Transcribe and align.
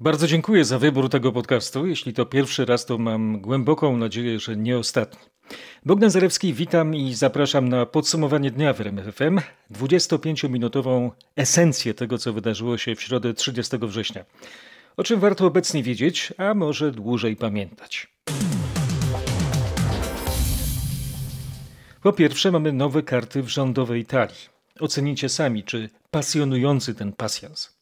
Bardzo 0.00 0.26
dziękuję 0.26 0.64
za 0.64 0.78
wybór 0.78 1.08
tego 1.08 1.32
podcastu. 1.32 1.86
Jeśli 1.86 2.12
to 2.12 2.26
pierwszy 2.26 2.64
raz, 2.64 2.86
to 2.86 2.98
mam 2.98 3.40
głęboką 3.40 3.96
nadzieję, 3.96 4.38
że 4.38 4.56
nie 4.56 4.78
ostatni. 4.78 5.20
Bogdan 5.86 6.10
Zarewski, 6.10 6.54
witam 6.54 6.94
i 6.94 7.14
zapraszam 7.14 7.68
na 7.68 7.86
podsumowanie 7.86 8.50
dnia 8.50 8.72
w 8.72 8.80
RMFFM, 8.80 9.40
25-minutową 9.72 11.10
esencję 11.36 11.94
tego, 11.94 12.18
co 12.18 12.32
wydarzyło 12.32 12.78
się 12.78 12.94
w 12.94 13.02
środę 13.02 13.34
30 13.34 13.76
września. 13.78 14.24
O 14.96 15.04
czym 15.04 15.20
warto 15.20 15.46
obecnie 15.46 15.82
wiedzieć, 15.82 16.32
a 16.38 16.54
może 16.54 16.92
dłużej 16.92 17.36
pamiętać. 17.36 18.08
Po 22.02 22.12
pierwsze, 22.12 22.50
mamy 22.50 22.72
nowe 22.72 23.02
karty 23.02 23.42
w 23.42 23.48
rządowej 23.48 24.04
talii. 24.04 24.48
Ocenicie 24.80 25.28
sami, 25.28 25.64
czy 25.64 25.90
pasjonujący 26.10 26.94
ten 26.94 27.12
pasjans. 27.12 27.73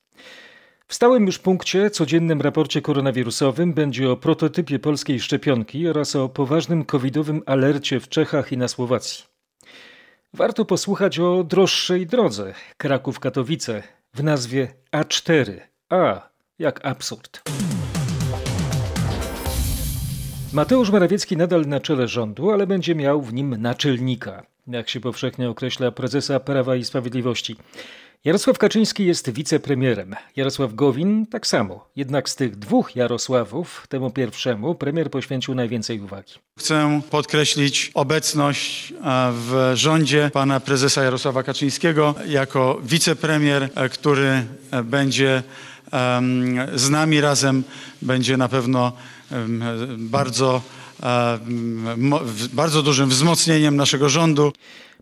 W 0.92 0.95
stałym 0.95 1.27
już 1.27 1.38
punkcie, 1.38 1.91
codziennym 1.91 2.41
raporcie 2.41 2.82
koronawirusowym 2.82 3.74
będzie 3.74 4.10
o 4.10 4.16
prototypie 4.16 4.78
polskiej 4.78 5.20
szczepionki 5.20 5.88
oraz 5.88 6.16
o 6.16 6.29
poważnym 6.29 6.84
covidowym 6.84 7.43
alercie 7.46 8.01
w 8.01 8.09
Czechach 8.09 8.52
i 8.52 8.57
na 8.57 8.68
Słowacji. 8.68 9.24
Warto 10.34 10.65
posłuchać 10.65 11.18
o 11.18 11.45
droższej 11.45 12.07
drodze 12.07 12.54
Kraków-Katowice 12.76 13.82
w 14.15 14.23
nazwie 14.23 14.68
A4. 14.96 15.60
A 15.88 16.29
jak 16.59 16.87
absurd. 16.87 17.43
Mateusz 20.52 20.90
Morawiecki 20.90 21.37
nadal 21.37 21.66
na 21.66 21.80
czele 21.80 22.09
rządu, 22.09 22.51
ale 22.51 22.66
będzie 22.66 22.95
miał 22.95 23.23
w 23.23 23.34
nim 23.34 23.56
naczelnika, 23.62 24.46
jak 24.66 24.88
się 24.88 25.01
powszechnie 25.01 25.51
określa 25.51 25.90
prezesa 25.90 26.40
Prawa 26.40 26.77
i 26.77 26.84
Sprawiedliwości. 26.84 27.56
Jarosław 28.24 28.59
Kaczyński 28.59 29.06
jest 29.06 29.30
wicepremierem, 29.30 30.15
Jarosław 30.37 30.74
Gowin 30.74 31.26
tak 31.26 31.46
samo. 31.46 31.88
Jednak 31.96 32.28
z 32.28 32.37
tych 32.37 32.56
dwóch 32.56 32.96
Jarosławów, 32.96 33.87
temu 33.88 34.10
pierwszemu, 34.10 34.74
premier 34.74 35.10
poświęcił 35.10 35.54
najwięcej 35.54 36.01
uwagi. 36.01 36.32
Chcę 36.59 37.00
podkreślić 37.10 37.90
obecność 37.95 38.93
e, 38.93 38.95
w 39.32 39.73
rządzie 39.74 40.30
pana 40.32 40.60
prezesa 40.60 41.02
Jarosława 41.02 41.43
Kaczyńskiego 41.43 42.15
jako 42.26 42.80
wicepremier, 42.82 43.68
e, 43.74 43.88
który 43.88 44.45
e, 44.70 44.82
będzie 44.82 45.43
z 46.74 46.90
nami 46.90 47.20
razem, 47.20 47.65
będzie 48.02 48.37
na 48.37 48.48
pewno 48.48 48.93
bardzo, 49.98 50.62
bardzo 52.52 52.82
dużym 52.82 53.09
wzmocnieniem 53.09 53.76
naszego 53.76 54.09
rządu. 54.09 54.52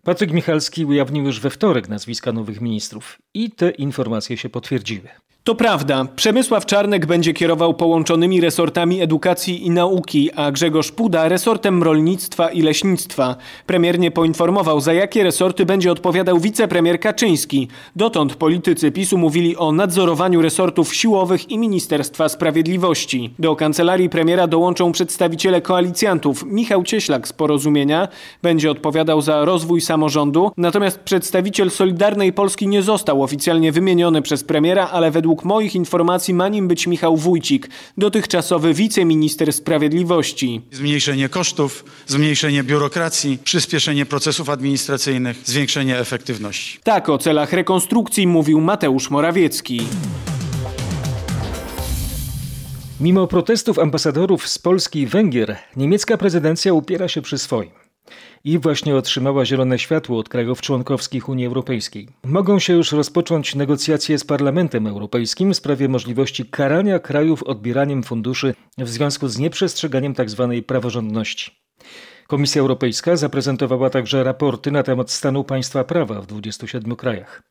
Patryk 0.05 0.33
Michalski 0.33 0.85
ujawnił 0.85 1.25
już 1.25 1.41
we 1.41 1.51
wtorek 1.51 1.89
nazwiska 1.89 2.33
nowych 2.33 2.61
ministrów 2.61 3.19
i 3.35 3.51
te 3.51 3.71
informacje 3.71 4.37
się 4.37 4.49
potwierdziły. 4.49 5.09
To 5.45 5.55
prawda. 5.55 6.07
Przemysław 6.17 6.67
Czarnek 6.67 7.07
będzie 7.07 7.33
kierował 7.33 7.75
połączonymi 7.75 8.41
resortami 8.41 9.03
edukacji 9.03 9.67
i 9.67 9.71
nauki, 9.71 10.31
a 10.37 10.53
Grzegorz 10.53 10.93
Puda 10.93 11.29
resortem 11.29 11.83
rolnictwa 11.83 12.49
i 12.49 12.63
leśnictwa. 12.63 13.37
Premier 13.67 13.99
nie 13.99 14.11
poinformował, 14.11 14.81
za 14.81 14.93
jakie 14.93 15.25
resorty 15.25 15.67
będzie 15.67 15.93
odpowiadał 15.93 16.39
wicepremier 16.39 17.01
Kaczyński. 17.01 17.69
Dotąd 17.97 18.35
politycy 18.35 18.93
PiSu 18.93 19.19
mówili 19.19 19.57
o 19.57 19.73
nadzorowaniu 19.73 20.43
resortów 20.43 20.95
siłowych 20.95 21.51
i 21.51 21.59
Ministerstwa 21.59 22.29
Sprawiedliwości. 22.29 23.35
Do 23.39 23.57
kancelarii 23.57 24.09
premiera 24.09 24.47
dołączą 24.47 24.93
przedstawiciele 24.93 25.61
koalicjantów. 25.61 26.45
Michał 26.47 26.83
Cieślak 26.83 27.29
z 27.29 27.33
Porozumienia 27.33 28.09
będzie 28.43 28.71
odpowiadał 28.71 29.21
za 29.21 29.45
rozwój 29.45 29.81
samorządu, 29.81 30.53
natomiast 30.57 31.01
przedstawiciel 31.01 31.71
Solidarnej 31.71 32.33
Polski 32.33 32.69
nie 32.69 32.83
został 32.83 33.23
oficjalnie 33.23 33.73
wymieniony 33.73 34.23
przez 34.23 34.45
premiera, 34.45 34.89
ale 34.93 35.11
według 35.11 35.40
Według 35.41 35.55
moich 35.55 35.75
informacji 35.75 36.35
ma 36.35 36.49
nim 36.49 36.69
być 36.69 36.87
Michał 36.87 37.17
Wójcik, 37.17 37.69
dotychczasowy 37.99 38.75
wiceminister 38.75 39.53
sprawiedliwości. 39.53 40.61
Zmniejszenie 40.73 41.29
kosztów, 41.29 41.85
zmniejszenie 42.07 42.63
biurokracji, 42.63 43.39
przyspieszenie 43.45 44.07
procesów 44.07 44.51
administracyjnych, 44.51 45.37
zwiększenie 45.45 45.99
efektywności. 45.99 46.79
Tak 46.85 47.09
o 47.09 47.19
celach 47.19 47.53
rekonstrukcji 47.53 48.27
mówił 48.27 48.61
Mateusz 48.61 49.11
Morawiecki. 49.11 49.81
Mimo 53.01 53.27
protestów 53.27 53.79
ambasadorów 53.79 54.49
z 54.49 54.59
Polski 54.59 55.01
i 55.01 55.07
Węgier, 55.07 55.57
niemiecka 55.77 56.17
prezydencja 56.17 56.73
upiera 56.73 57.09
się 57.09 57.23
przy 57.23 57.39
swoim 57.39 57.80
i 58.45 58.59
właśnie 58.59 58.97
otrzymała 58.97 59.45
zielone 59.45 59.79
światło 59.79 60.19
od 60.19 60.29
krajów 60.29 60.61
członkowskich 60.61 61.29
Unii 61.29 61.47
Europejskiej. 61.47 62.09
Mogą 62.25 62.59
się 62.59 62.73
już 62.73 62.93
rozpocząć 62.93 63.55
negocjacje 63.55 64.19
z 64.19 64.25
Parlamentem 64.25 64.87
Europejskim 64.87 65.53
w 65.53 65.57
sprawie 65.57 65.89
możliwości 65.89 66.45
karania 66.45 66.99
krajów 66.99 67.43
odbieraniem 67.43 68.03
funduszy 68.03 68.55
w 68.79 68.89
związku 68.89 69.29
z 69.29 69.39
nieprzestrzeganiem 69.39 70.15
tzw. 70.15 70.53
Tak 70.57 70.67
praworządności. 70.67 71.51
Komisja 72.29 72.61
Europejska 72.61 73.17
zaprezentowała 73.17 73.91
także 73.91 74.25
raporty 74.25 74.71
na 74.71 74.83
temat 74.83 75.11
stanu 75.11 75.45
państwa 75.45 75.85
prawa 75.85 76.21
w 76.21 76.27
27 76.27 76.97
krajach. 76.97 77.43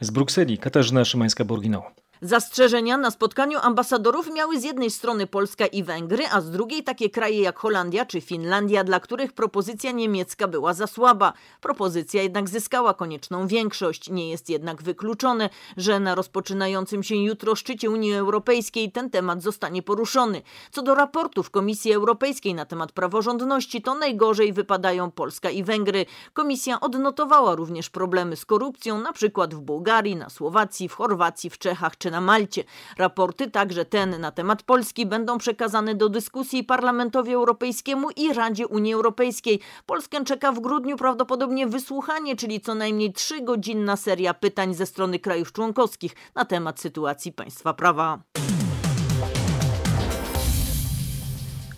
Z 0.00 0.10
Brukseli 0.10 0.58
Katarzyna 0.58 1.02
Szymańska-Borgino. 1.02 1.82
Zastrzeżenia 2.22 2.96
na 2.96 3.10
spotkaniu 3.10 3.58
ambasadorów 3.62 4.34
miały 4.34 4.60
z 4.60 4.64
jednej 4.64 4.90
strony 4.90 5.26
Polska 5.26 5.66
i 5.66 5.82
Węgry, 5.82 6.24
a 6.32 6.40
z 6.40 6.50
drugiej 6.50 6.84
takie 6.84 7.10
kraje 7.10 7.40
jak 7.40 7.58
Holandia 7.58 8.06
czy 8.06 8.20
Finlandia, 8.20 8.84
dla 8.84 9.00
których 9.00 9.32
propozycja 9.32 9.90
niemiecka 9.90 10.48
była 10.48 10.74
za 10.74 10.86
słaba. 10.86 11.32
Propozycja 11.60 12.22
jednak 12.22 12.48
zyskała 12.48 12.94
konieczną 12.94 13.46
większość. 13.46 14.10
Nie 14.10 14.30
jest 14.30 14.50
jednak 14.50 14.82
wykluczone, 14.82 15.50
że 15.76 16.00
na 16.00 16.14
rozpoczynającym 16.14 17.02
się 17.02 17.16
jutro 17.16 17.56
szczycie 17.56 17.90
Unii 17.90 18.14
Europejskiej 18.14 18.92
ten 18.92 19.10
temat 19.10 19.42
zostanie 19.42 19.82
poruszony. 19.82 20.42
Co 20.70 20.82
do 20.82 20.94
raportów 20.94 21.50
Komisji 21.50 21.92
Europejskiej 21.92 22.54
na 22.54 22.64
temat 22.64 22.92
praworządności, 22.92 23.82
to 23.82 23.94
najgorzej 23.94 24.52
wypadają 24.52 25.10
Polska 25.10 25.50
i 25.50 25.64
Węgry. 25.64 26.06
Komisja 26.32 26.80
odnotowała 26.80 27.54
również 27.54 27.90
problemy 27.90 28.36
z 28.36 28.44
korupcją, 28.44 29.00
na 29.00 29.12
przykład 29.12 29.54
w 29.54 29.60
Bułgarii, 29.60 30.16
na 30.16 30.30
Słowacji, 30.30 30.88
w 30.88 30.94
Chorwacji, 30.94 31.50
w 31.50 31.58
Czechach 31.58 31.96
czy 32.04 32.10
na 32.10 32.20
Malcie. 32.20 32.64
Raporty, 32.98 33.50
także 33.50 33.84
ten 33.84 34.20
na 34.20 34.30
temat 34.30 34.62
Polski, 34.62 35.06
będą 35.06 35.38
przekazane 35.38 35.94
do 35.94 36.08
dyskusji 36.08 36.64
Parlamentowi 36.64 37.32
Europejskiemu 37.32 38.10
i 38.16 38.32
Radzie 38.32 38.66
Unii 38.66 38.94
Europejskiej. 38.94 39.60
Polskę 39.86 40.24
czeka 40.24 40.52
w 40.52 40.60
grudniu 40.60 40.96
prawdopodobnie 40.96 41.66
wysłuchanie, 41.66 42.36
czyli 42.36 42.60
co 42.60 42.74
najmniej 42.74 43.12
trzygodzinna 43.12 43.96
seria 43.96 44.34
pytań 44.34 44.74
ze 44.74 44.86
strony 44.86 45.18
krajów 45.18 45.52
członkowskich 45.52 46.12
na 46.34 46.44
temat 46.44 46.80
sytuacji 46.80 47.32
państwa 47.32 47.74
prawa. 47.74 48.18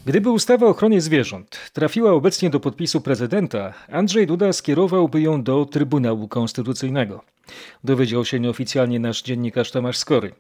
Gdyby 0.07 0.31
ustawa 0.31 0.67
o 0.67 0.71
ochronie 0.71 1.01
zwierząt 1.01 1.71
trafiła 1.73 2.13
obecnie 2.13 2.51
do 2.51 2.61
podpisu 2.61 3.01
prezydenta, 3.01 3.75
Andrzej 3.93 4.27
Duda 4.27 4.53
skierowałby 4.53 5.21
ją 5.21 5.43
do 5.43 5.65
Trybunału 5.65 6.29
Konstytucyjnego. 6.29 7.36
Dowiedział 7.85 8.25
się 8.25 8.41
nieoficjalnie 8.41 9.01
nasz 9.01 9.23
dziennikarz 9.23 9.71
Tomasz 9.71 9.99
Skory. 9.99 10.35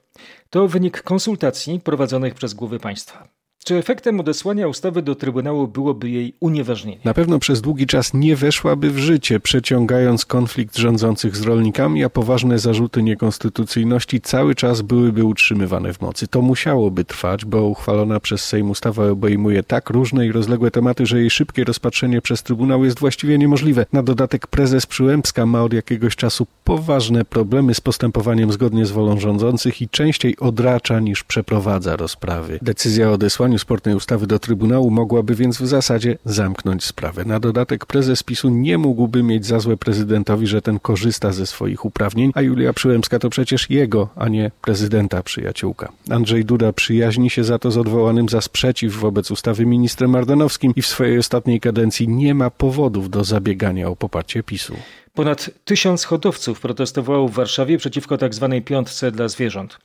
To 0.50 0.69
wynik 0.69 1.03
konsultacji 1.03 1.81
prowadzonych 1.81 2.34
przez 2.34 2.54
głowy 2.54 2.78
państwa. 2.78 3.28
Czy 3.66 3.74
efektem 3.77 4.21
odesłania 4.21 4.68
ustawy 4.68 5.03
do 5.03 5.15
Trybunału 5.15 5.68
byłoby 5.68 6.10
jej 6.10 6.34
unieważnienie? 6.41 6.98
Na 7.04 7.15
pewno 7.15 7.39
przez 7.39 7.60
długi 7.60 7.86
czas 7.86 8.15
nie 8.15 8.36
weszłaby 8.36 8.91
w 8.91 8.98
życie, 8.98 9.41
przeciągając 9.41 10.24
konflikt 10.24 10.77
rządzących 10.77 11.36
z 11.36 11.42
rolnikami, 11.42 12.04
a 12.04 12.10
poważne 12.10 12.59
zarzuty 12.59 13.03
niekonstytucyjności 13.03 14.21
cały 14.21 14.54
czas 14.54 14.83
byłyby 14.83 15.24
utrzymywane 15.24 15.92
w 15.92 16.01
mocy. 16.01 16.28
To 16.28 16.42
musiałoby 16.42 17.04
trwać, 17.04 17.45
bo 17.45 17.63
uchwalona 17.63 18.21
przez 18.21 18.45
Sejm 18.45 18.71
ustawa 18.71 19.10
obejmuje 19.10 19.63
tak 19.63 19.91
różne 19.91 20.27
i 20.27 20.33
rozległe 20.33 20.71
tematy, 20.71 21.07
że 21.07 21.21
jej 21.21 21.30
szybkie 21.30 21.65
rozpatrzenie 21.65 22.21
przez 22.22 22.42
Trybunał 22.42 22.84
jest 22.84 22.98
właściwie 23.01 23.39
niemożliwe. 23.39 23.86
Na 23.92 24.03
dodatek 24.03 24.47
prezes 24.47 24.86
Przyłębska 24.86 25.47
ma 25.47 25.62
od 25.62 25.72
jakiegoś 25.72 26.16
czasu 26.16 26.47
poważne 26.65 27.24
problemy 27.24 27.74
z 27.74 27.80
postępowaniem 27.80 28.53
zgodnie 28.53 28.86
z 28.86 28.91
wolą 28.91 29.21
rządzących 29.21 29.83
i 29.83 29.89
częściej 29.89 30.36
odracza 30.39 31.01
niż 31.01 31.24
przeprowadza 31.24 31.97
rozprawy. 31.97 32.59
Decyzja 32.62 33.10
o 33.10 33.12
odesłaniu 33.12 33.56
skierowaniu 33.59 33.67
sportnej 33.67 33.95
ustawy 33.95 34.27
do 34.27 34.39
Trybunału 34.39 34.91
mogłaby 34.91 35.35
więc 35.35 35.59
w 35.59 35.67
zasadzie 35.67 36.19
zamknąć 36.25 36.85
sprawę. 36.85 37.25
Na 37.25 37.41
dodatek 37.41 37.87
prezes 37.87 38.23
PiSu 38.23 38.49
nie 38.49 38.79
mógłby 38.79 39.23
mieć 39.23 39.47
za 39.47 39.61
złe 39.61 39.77
prezydentowi, 39.77 40.47
że 40.47 40.63
ten 40.63 40.79
korzysta 40.79 41.33
ze 41.33 41.47
swoich 41.47 41.85
uprawnień, 41.85 42.31
a 42.35 42.43
Julia 42.43 42.73
Przyłębska 42.73 43.19
to 43.19 43.31
przecież 43.31 43.71
jego, 43.71 44.09
a 44.17 44.29
nie 44.29 44.51
prezydenta 44.63 45.23
przyjaciółka. 45.23 45.93
Andrzej 46.11 46.45
Duda 46.45 46.73
przyjaźni 46.73 47.31
się 47.31 47.45
za 47.45 47.59
to 47.59 47.71
z 47.71 47.77
odwołanym 47.77 48.29
za 48.29 48.41
sprzeciw 48.41 48.97
wobec 48.97 49.31
ustawy 49.31 49.67
ministrem 49.67 50.15
Ardanowskim 50.15 50.73
i 50.77 50.83
w 50.83 50.87
swojej 50.87 51.19
ostatniej 51.19 51.61
kadencji 51.61 52.09
nie 52.09 52.35
ma 52.35 52.51
powodów 52.51 53.11
do 53.11 53.25
zabiegania 53.25 53.89
o 53.89 53.97
poparcie 53.97 54.43
PiSu. 54.43 54.75
Ponad 55.16 55.51
tysiąc 55.65 56.04
hodowców 56.04 56.60
protestowało 56.60 57.28
w 57.28 57.33
Warszawie 57.33 57.78
przeciwko 57.78 58.18
tzw. 58.18 58.48
Tak 58.51 58.65
piątce 58.65 59.10
dla 59.10 59.28
zwierząt. 59.28 59.78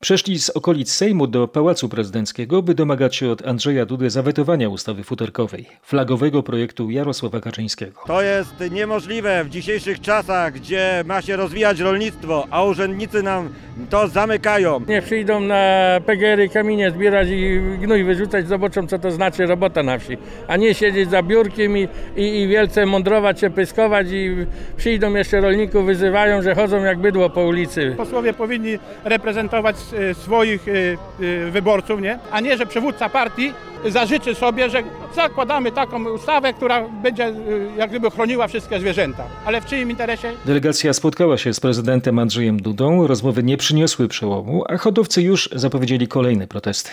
Przeszli 0.00 0.38
z 0.38 0.50
okolic 0.50 0.92
Sejmu 0.92 1.26
do 1.26 1.48
Pałacu 1.48 1.88
Prezydenckiego, 1.88 2.62
by 2.62 2.74
domagać 2.74 3.16
się 3.16 3.30
od 3.30 3.46
Andrzeja 3.46 3.86
Dudy 3.86 4.10
zawetowania 4.10 4.68
ustawy 4.68 5.04
futerkowej, 5.04 5.66
flagowego 5.82 6.42
projektu 6.42 6.90
Jarosława 6.90 7.40
Kaczyńskiego. 7.40 8.00
To 8.06 8.22
jest 8.22 8.54
niemożliwe 8.70 9.44
w 9.44 9.48
dzisiejszych 9.48 10.00
czasach, 10.00 10.52
gdzie 10.54 11.04
ma 11.06 11.22
się 11.22 11.36
rozwijać 11.36 11.80
rolnictwo, 11.80 12.46
a 12.50 12.64
urzędnicy 12.64 13.22
nam 13.22 13.48
to 13.90 14.08
zamykają. 14.08 14.80
Nie 14.88 15.02
przyjdą 15.02 15.40
na 15.40 15.64
PGR-y 16.06 16.48
kamienie 16.48 16.90
zbierać 16.90 17.28
i 17.30 17.60
gnój 17.80 18.04
wyrzucać, 18.04 18.48
zobaczą 18.48 18.86
co 18.86 18.98
to 18.98 19.10
znaczy 19.10 19.46
robota 19.46 19.82
na 19.82 19.98
wsi, 19.98 20.16
a 20.48 20.56
nie 20.56 20.74
siedzieć 20.74 21.10
za 21.10 21.22
biurkiem 21.22 21.78
i, 21.78 21.88
i, 22.16 22.40
i 22.40 22.48
wielce 22.48 22.86
mądrować 22.86 23.40
się, 23.40 23.50
pyskować 23.50 24.06
i 24.10 24.46
przyjdą 24.76 25.14
jeszcze 25.14 25.40
rolników, 25.40 25.86
wyzywają, 25.86 26.42
że 26.42 26.54
chodzą 26.54 26.84
jak 26.84 26.98
bydło 26.98 27.30
po 27.30 27.44
ulicy. 27.44 27.94
Posłowie 27.96 28.32
powinni 28.32 28.78
reprezentować 29.04 29.76
e, 30.10 30.14
swoich 30.14 30.68
e, 30.68 30.72
e, 30.72 31.50
wyborców, 31.50 32.00
nie? 32.00 32.18
a 32.30 32.40
nie, 32.40 32.56
że 32.56 32.66
przywódca 32.66 33.08
partii 33.08 33.52
zażyczy 33.88 34.34
sobie, 34.34 34.70
że 34.70 34.82
zakładamy 35.14 35.72
taką 35.72 36.08
ustawę, 36.10 36.52
która 36.52 36.88
będzie 37.02 37.32
jak 37.76 37.90
gdyby 37.90 38.10
chroniła 38.10 38.48
wszystkie 38.48 38.80
zwierzęta. 38.80 39.24
Ale 39.44 39.60
w 39.60 39.66
czyim 39.66 39.90
interesie? 39.90 40.32
Delegacja 40.46 40.92
spotkała 40.92 41.38
się 41.38 41.54
z 41.54 41.60
prezydentem 41.60 42.18
Andrzejem 42.18 42.62
Dudą. 42.62 43.06
Rozmowy 43.06 43.42
nie 43.42 43.56
przyniosły 43.56 44.08
przełomu, 44.08 44.64
a 44.68 44.76
hodowcy 44.76 45.22
już 45.22 45.48
zapowiedzieli 45.52 46.08
kolejne 46.08 46.46
protesty. 46.46 46.90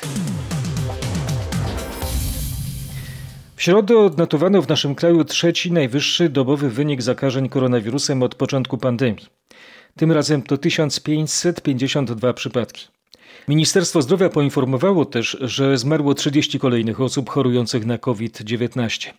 W 3.64 3.66
środę 3.66 4.00
odnotowano 4.00 4.62
w 4.62 4.68
naszym 4.68 4.96
kraju 4.96 5.24
trzeci 5.24 5.72
najwyższy 5.72 6.30
dobowy 6.30 6.70
wynik 6.70 7.02
zakażeń 7.02 7.50
koronawirusem 7.50 8.24
od 8.24 8.36
początku 8.36 8.78
pandemii. 8.78 9.26
Tym 9.96 10.12
razem 10.12 10.42
to 10.42 10.58
1552 10.58 12.34
przypadki. 12.34 12.88
Ministerstwo 13.48 14.02
Zdrowia 14.02 14.30
poinformowało 14.30 15.06
też, 15.06 15.38
że 15.42 15.78
zmarło 15.78 16.14
30 16.14 16.60
kolejnych 16.60 17.02
osób 17.02 17.30
chorujących 17.30 17.86
na 17.86 17.98
COVID-19. 17.98 19.12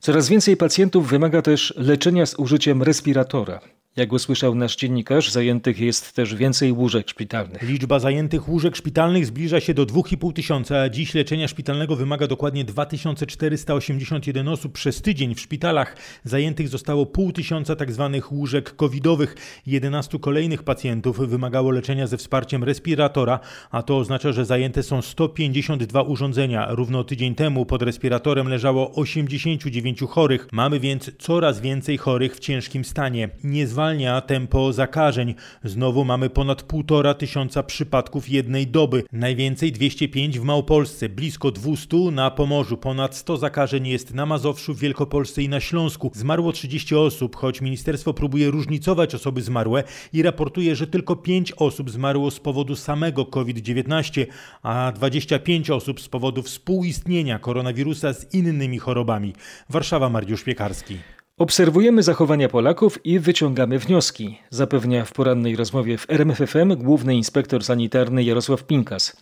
Coraz 0.00 0.28
więcej 0.28 0.56
pacjentów 0.56 1.08
wymaga 1.08 1.42
też 1.42 1.74
leczenia 1.76 2.26
z 2.26 2.34
użyciem 2.38 2.82
respiratora. 2.82 3.60
Jak 3.96 4.12
usłyszał 4.12 4.54
nasz 4.54 4.76
dziennikarz, 4.76 5.30
zajętych 5.30 5.80
jest 5.80 6.12
też 6.12 6.34
więcej 6.34 6.72
łóżek 6.72 7.10
szpitalnych. 7.10 7.62
Liczba 7.62 7.98
zajętych 7.98 8.48
łóżek 8.48 8.76
szpitalnych 8.76 9.26
zbliża 9.26 9.60
się 9.60 9.74
do 9.74 9.86
2,5 9.86 10.32
tysiąca, 10.32 10.88
dziś 10.88 11.14
leczenia 11.14 11.48
szpitalnego 11.48 11.96
wymaga 11.96 12.26
dokładnie 12.26 12.64
2481 12.64 14.48
osób. 14.48 14.72
Przez 14.72 15.02
tydzień 15.02 15.34
w 15.34 15.40
szpitalach 15.40 15.96
zajętych 16.24 16.68
zostało 16.68 17.06
pół 17.06 17.32
tysiąca 17.32 17.76
tzw. 17.76 18.10
Tak 18.12 18.32
łóżek 18.32 18.76
covidowych. 18.76 19.36
11 19.66 20.18
kolejnych 20.18 20.62
pacjentów 20.62 21.28
wymagało 21.28 21.70
leczenia 21.70 22.06
ze 22.06 22.16
wsparciem 22.16 22.64
respiratora, 22.64 23.40
a 23.70 23.82
to 23.82 23.98
oznacza, 23.98 24.32
że 24.32 24.44
zajęte 24.44 24.82
są 24.82 25.02
152 25.02 26.02
urządzenia. 26.02 26.66
Równo 26.70 27.04
tydzień 27.04 27.34
temu 27.34 27.66
pod 27.66 27.82
respiratorem 27.82 28.48
leżało 28.48 28.94
89 28.94 30.00
chorych. 30.08 30.48
Mamy 30.52 30.80
więc 30.80 31.10
coraz 31.18 31.60
więcej 31.60 31.98
chorych 31.98 32.36
w 32.36 32.40
ciężkim 32.40 32.84
stanie. 32.84 33.28
Nie 33.44 33.66
zwalnia 33.86 34.20
tempo 34.20 34.72
zakażeń. 34.72 35.34
Znowu 35.64 36.04
mamy 36.04 36.30
ponad 36.30 36.62
półtora 36.62 37.14
tysiąca 37.14 37.62
przypadków 37.62 38.28
jednej 38.28 38.66
doby. 38.66 39.04
Najwięcej 39.12 39.72
205 39.72 40.38
w 40.38 40.42
Małopolsce, 40.42 41.08
blisko 41.08 41.50
200 41.50 41.96
na 42.12 42.30
Pomorzu. 42.30 42.76
Ponad 42.76 43.16
100 43.16 43.36
zakażeń 43.36 43.86
jest 43.86 44.14
na 44.14 44.26
Mazowszu, 44.26 44.74
w 44.74 44.78
Wielkopolsce 44.78 45.42
i 45.42 45.48
na 45.48 45.60
Śląsku. 45.60 46.10
Zmarło 46.14 46.52
30 46.52 46.96
osób, 46.96 47.36
choć 47.36 47.60
ministerstwo 47.60 48.14
próbuje 48.14 48.50
różnicować 48.50 49.14
osoby 49.14 49.42
zmarłe 49.42 49.84
i 50.12 50.22
raportuje, 50.22 50.76
że 50.76 50.86
tylko 50.86 51.16
5 51.16 51.52
osób 51.52 51.90
zmarło 51.90 52.30
z 52.30 52.40
powodu 52.40 52.76
samego 52.76 53.24
COVID-19, 53.24 54.26
a 54.62 54.92
25 54.94 55.70
osób 55.70 56.00
z 56.00 56.08
powodu 56.08 56.42
współistnienia 56.42 57.38
koronawirusa 57.38 58.12
z 58.12 58.34
innymi 58.34 58.78
chorobami. 58.78 59.32
Warszawa, 59.70 60.08
Mariusz 60.08 60.42
Piekarski. 60.42 61.15
Obserwujemy 61.38 62.02
zachowania 62.02 62.48
Polaków 62.48 63.06
i 63.06 63.18
wyciągamy 63.18 63.78
wnioski, 63.78 64.38
zapewnia 64.50 65.04
w 65.04 65.12
porannej 65.12 65.56
rozmowie 65.56 65.98
w 65.98 66.10
RMFFM 66.10 66.76
główny 66.76 67.14
inspektor 67.14 67.64
sanitarny 67.64 68.24
Jarosław 68.24 68.64
Pinkas. 68.64 69.16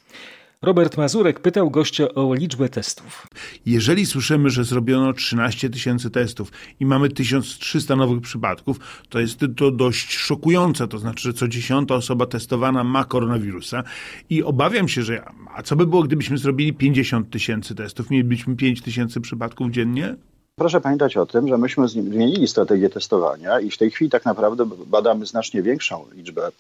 Robert 0.62 0.96
Mazurek 0.96 1.40
pytał 1.40 1.70
gościa 1.70 2.08
o 2.14 2.34
liczbę 2.34 2.68
testów. 2.68 3.26
Jeżeli 3.66 4.06
słyszymy, 4.06 4.50
że 4.50 4.64
zrobiono 4.64 5.12
13 5.12 5.70
tysięcy 5.70 6.10
testów 6.10 6.52
i 6.80 6.86
mamy 6.86 7.08
1300 7.08 7.96
nowych 7.96 8.20
przypadków, 8.20 8.78
to 9.08 9.20
jest 9.20 9.40
to 9.56 9.70
dość 9.70 10.12
szokujące. 10.16 10.88
To 10.88 10.98
znaczy, 10.98 11.22
że 11.22 11.32
co 11.32 11.48
dziesiąta 11.48 11.94
osoba 11.94 12.26
testowana 12.26 12.84
ma 12.84 13.04
koronawirusa 13.04 13.82
i 14.30 14.42
obawiam 14.42 14.88
się, 14.88 15.02
że 15.02 15.24
a 15.54 15.62
co 15.62 15.76
by 15.76 15.86
było, 15.86 16.02
gdybyśmy 16.02 16.38
zrobili 16.38 16.72
50 16.72 17.30
tysięcy 17.30 17.74
testów? 17.74 18.10
Mielibyśmy 18.10 18.56
5 18.56 18.82
tysięcy 18.82 19.20
przypadków 19.20 19.70
dziennie? 19.70 20.16
Proszę 20.56 20.80
pamiętać 20.80 21.16
o 21.16 21.26
tym, 21.26 21.48
że 21.48 21.58
myśmy 21.58 21.88
zmienili 21.88 22.48
strategię 22.48 22.90
testowania 22.90 23.60
i 23.60 23.70
w 23.70 23.78
tej 23.78 23.90
chwili 23.90 24.10
tak 24.10 24.24
naprawdę 24.24 24.66
badamy 24.86 25.26
znacznie 25.26 25.62
większą 25.62 26.04
liczbę 26.12 26.50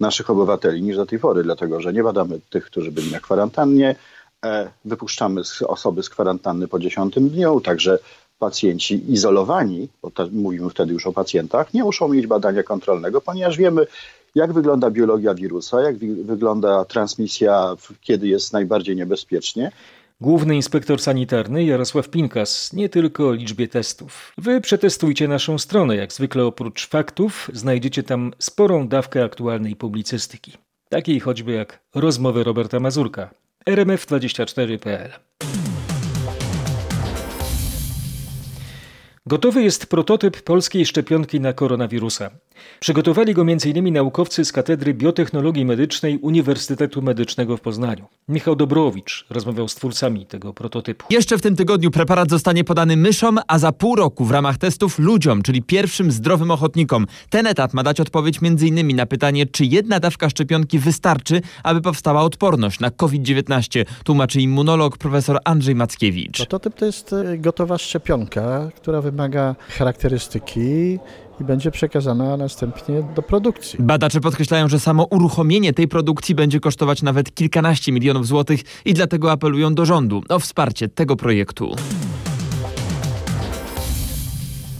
naszych 0.00 0.30
obywateli 0.30 0.82
niż 0.82 0.96
do 0.96 1.06
tej 1.06 1.18
pory, 1.18 1.42
dlatego 1.42 1.80
że 1.80 1.92
nie 1.92 2.02
badamy 2.02 2.40
tych, 2.50 2.64
którzy 2.64 2.92
byli 2.92 3.12
na 3.12 3.20
kwarantannie, 3.20 3.96
e, 4.44 4.70
wypuszczamy 4.84 5.40
osoby 5.66 6.02
z 6.02 6.10
kwarantanny 6.10 6.68
po 6.68 6.78
dziesiątym 6.78 7.28
dniu, 7.28 7.60
także 7.60 7.98
pacjenci 8.38 9.12
izolowani, 9.12 9.88
bo 10.02 10.10
mówimy 10.32 10.70
wtedy 10.70 10.92
już 10.92 11.06
o 11.06 11.12
pacjentach, 11.12 11.74
nie 11.74 11.84
muszą 11.84 12.08
mieć 12.08 12.26
badania 12.26 12.62
kontrolnego, 12.62 13.20
ponieważ 13.20 13.56
wiemy, 13.56 13.86
jak 14.34 14.52
wygląda 14.52 14.90
biologia 14.90 15.34
wirusa, 15.34 15.82
jak 15.82 15.98
wygląda 16.24 16.84
transmisja, 16.84 17.74
kiedy 18.00 18.28
jest 18.28 18.52
najbardziej 18.52 18.96
niebezpiecznie. 18.96 19.72
Główny 20.20 20.56
inspektor 20.56 21.00
sanitarny 21.00 21.64
Jarosław 21.64 22.08
Pinkas, 22.08 22.72
nie 22.72 22.88
tylko 22.88 23.28
o 23.28 23.32
liczbie 23.32 23.68
testów. 23.68 24.32
Wy 24.38 24.60
przetestujcie 24.60 25.28
naszą 25.28 25.58
stronę, 25.58 25.96
jak 25.96 26.12
zwykle 26.12 26.44
oprócz 26.44 26.88
faktów 26.88 27.50
znajdziecie 27.52 28.02
tam 28.02 28.32
sporą 28.38 28.88
dawkę 28.88 29.24
aktualnej 29.24 29.76
publicystyki. 29.76 30.52
Takiej 30.88 31.20
choćby 31.20 31.52
jak 31.52 31.80
rozmowy 31.94 32.44
Roberta 32.44 32.80
Mazurka. 32.80 33.30
rmf24.pl 33.66 35.10
Gotowy 39.28 39.62
jest 39.62 39.86
prototyp 39.86 40.42
polskiej 40.42 40.86
szczepionki 40.86 41.40
na 41.40 41.52
koronawirusa. 41.52 42.30
Przygotowali 42.80 43.34
go 43.34 43.42
m.in. 43.42 43.92
naukowcy 43.92 44.44
z 44.44 44.52
Katedry 44.52 44.94
Biotechnologii 44.94 45.64
Medycznej 45.64 46.18
Uniwersytetu 46.18 47.02
Medycznego 47.02 47.56
w 47.56 47.60
Poznaniu. 47.60 48.04
Michał 48.28 48.56
Dobrowicz 48.56 49.26
rozmawiał 49.30 49.68
z 49.68 49.74
twórcami 49.74 50.26
tego 50.26 50.54
prototypu. 50.54 51.06
Jeszcze 51.10 51.38
w 51.38 51.42
tym 51.42 51.56
tygodniu 51.56 51.90
preparat 51.90 52.30
zostanie 52.30 52.64
podany 52.64 52.96
myszom, 52.96 53.38
a 53.48 53.58
za 53.58 53.72
pół 53.72 53.96
roku 53.96 54.24
w 54.24 54.30
ramach 54.30 54.58
testów 54.58 54.98
ludziom, 54.98 55.42
czyli 55.42 55.62
pierwszym 55.62 56.12
zdrowym 56.12 56.50
ochotnikom. 56.50 57.06
Ten 57.30 57.46
etap 57.46 57.74
ma 57.74 57.82
dać 57.82 58.00
odpowiedź 58.00 58.38
m.in. 58.42 58.96
na 58.96 59.06
pytanie, 59.06 59.46
czy 59.46 59.64
jedna 59.64 60.00
dawka 60.00 60.30
szczepionki 60.30 60.78
wystarczy, 60.78 61.40
aby 61.62 61.80
powstała 61.80 62.22
odporność 62.22 62.80
na 62.80 62.90
COVID-19, 62.90 63.84
tłumaczy 64.04 64.40
immunolog 64.40 64.98
profesor 64.98 65.38
Andrzej 65.44 65.74
Mackiewicz. 65.74 66.36
Prototyp 66.36 66.74
to 66.74 66.84
jest 66.84 67.12
e, 67.12 67.38
gotowa 67.38 67.78
szczepionka, 67.78 68.68
która 68.76 69.00
wymaga 69.00 69.17
charakterystyki 69.68 70.98
i 71.40 71.44
będzie 71.44 71.70
przekazana 71.70 72.36
następnie 72.36 73.02
do 73.14 73.22
produkcji. 73.22 73.78
Badacze 73.82 74.20
podkreślają, 74.20 74.68
że 74.68 74.80
samo 74.80 75.04
uruchomienie 75.04 75.72
tej 75.72 75.88
produkcji 75.88 76.34
będzie 76.34 76.60
kosztować 76.60 77.02
nawet 77.02 77.34
kilkanaście 77.34 77.92
milionów 77.92 78.26
złotych 78.26 78.60
i 78.84 78.94
dlatego 78.94 79.32
apelują 79.32 79.74
do 79.74 79.84
rządu 79.86 80.22
o 80.28 80.38
wsparcie 80.38 80.88
tego 80.88 81.16
projektu. 81.16 81.76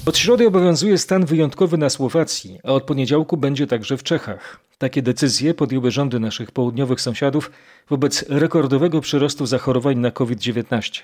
Od 0.07 0.19
środy 0.19 0.47
obowiązuje 0.47 0.99
stan 0.99 1.27
wyjątkowy 1.27 1.79
na 1.79 1.91
Słowacji, 1.91 2.59
a 2.65 2.73
od 2.73 2.83
poniedziałku 2.83 3.37
będzie 3.37 3.67
także 3.67 3.97
w 3.97 4.03
Czechach. 4.03 4.61
Takie 4.79 5.03
decyzje 5.03 5.55
podjęły 5.55 5.91
rządy 5.91 6.21
naszych 6.21 6.51
południowych 6.51 7.01
sąsiadów 7.01 7.51
wobec 7.91 8.25
rekordowego 8.29 9.01
przyrostu 9.01 9.47
zachorowań 9.47 9.99
na 9.99 10.11
COVID-19. 10.11 11.03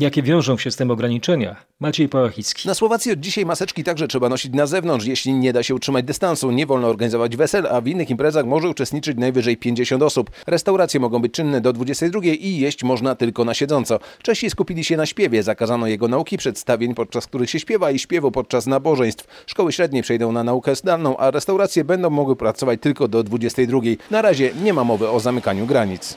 Jakie 0.00 0.22
wiążą 0.22 0.58
się 0.58 0.70
z 0.70 0.76
tym 0.76 0.90
ograniczenia? 0.90 1.56
Maciej 1.80 2.08
Pałachicki. 2.08 2.68
Na 2.68 2.74
Słowacji 2.74 3.12
od 3.12 3.20
dzisiaj 3.20 3.46
maseczki 3.46 3.84
także 3.84 4.08
trzeba 4.08 4.28
nosić 4.28 4.54
na 4.54 4.66
zewnątrz, 4.66 5.06
jeśli 5.06 5.32
nie 5.32 5.52
da 5.52 5.62
się 5.62 5.74
utrzymać 5.74 6.04
dystansu. 6.04 6.50
Nie 6.50 6.66
wolno 6.66 6.88
organizować 6.88 7.36
wesel, 7.36 7.66
a 7.66 7.80
w 7.80 7.86
innych 7.86 8.10
imprezach 8.10 8.46
może 8.46 8.68
uczestniczyć 8.68 9.18
najwyżej 9.18 9.56
50 9.56 10.02
osób. 10.02 10.30
Restauracje 10.46 11.00
mogą 11.00 11.18
być 11.18 11.32
czynne 11.32 11.60
do 11.60 11.72
22 11.72 12.20
i 12.24 12.56
jeść 12.58 12.84
można 12.84 13.14
tylko 13.14 13.44
na 13.44 13.54
siedząco. 13.54 13.98
Czesi 14.22 14.50
skupili 14.50 14.84
się 14.84 14.96
na 14.96 15.06
śpiewie. 15.06 15.42
Zakazano 15.42 15.86
jego 15.86 16.08
nauki, 16.08 16.36
przedstawień, 16.36 16.94
podczas 16.94 17.26
których 17.26 17.50
się 17.50 17.60
śpiewa 17.60 17.90
i 17.90 17.98
śpiewu 17.98 18.30
podczas 18.30 18.66
nabożeństw. 18.66 19.44
Szkoły 19.46 19.72
średnie 19.72 20.02
przejdą 20.02 20.32
na 20.32 20.44
naukę 20.44 20.76
zdalną, 20.76 21.16
a 21.16 21.30
restauracje 21.30 21.84
będą 21.84 22.10
mogły 22.10 22.36
pracować 22.36 22.80
tylko 22.80 23.08
do 23.08 23.22
22. 23.22 23.80
Na 24.10 24.22
razie 24.22 24.50
nie 24.62 24.72
ma 24.72 24.84
mowy 24.84 25.08
o 25.08 25.20
zamykaniu 25.20 25.66
granic. 25.66 26.16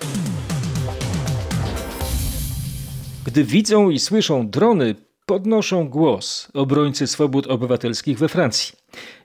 Gdy 3.28 3.44
widzą 3.44 3.90
i 3.90 4.00
słyszą 4.00 4.50
drony, 4.50 4.96
podnoszą 5.26 5.90
głos 5.90 6.52
obrońcy 6.54 7.08
swobód 7.08 7.48
obywatelskich 7.48 8.18
we 8.18 8.30
Francji. 8.30 8.74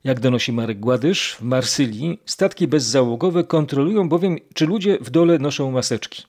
Jak 0.04 0.21
donosi 0.21 0.52
Marek 0.52 0.80
Gładysz, 0.80 1.37
w 1.40 1.42
Marsylii 1.42 2.18
statki 2.26 2.68
bezzałogowe 2.68 3.44
kontrolują 3.44 4.09
bowiem, 4.09 4.38
czy 4.54 4.66
ludzie 4.66 4.99
w 5.00 5.11
dole 5.11 5.38
noszą 5.38 5.71
maseczki. 5.71 6.23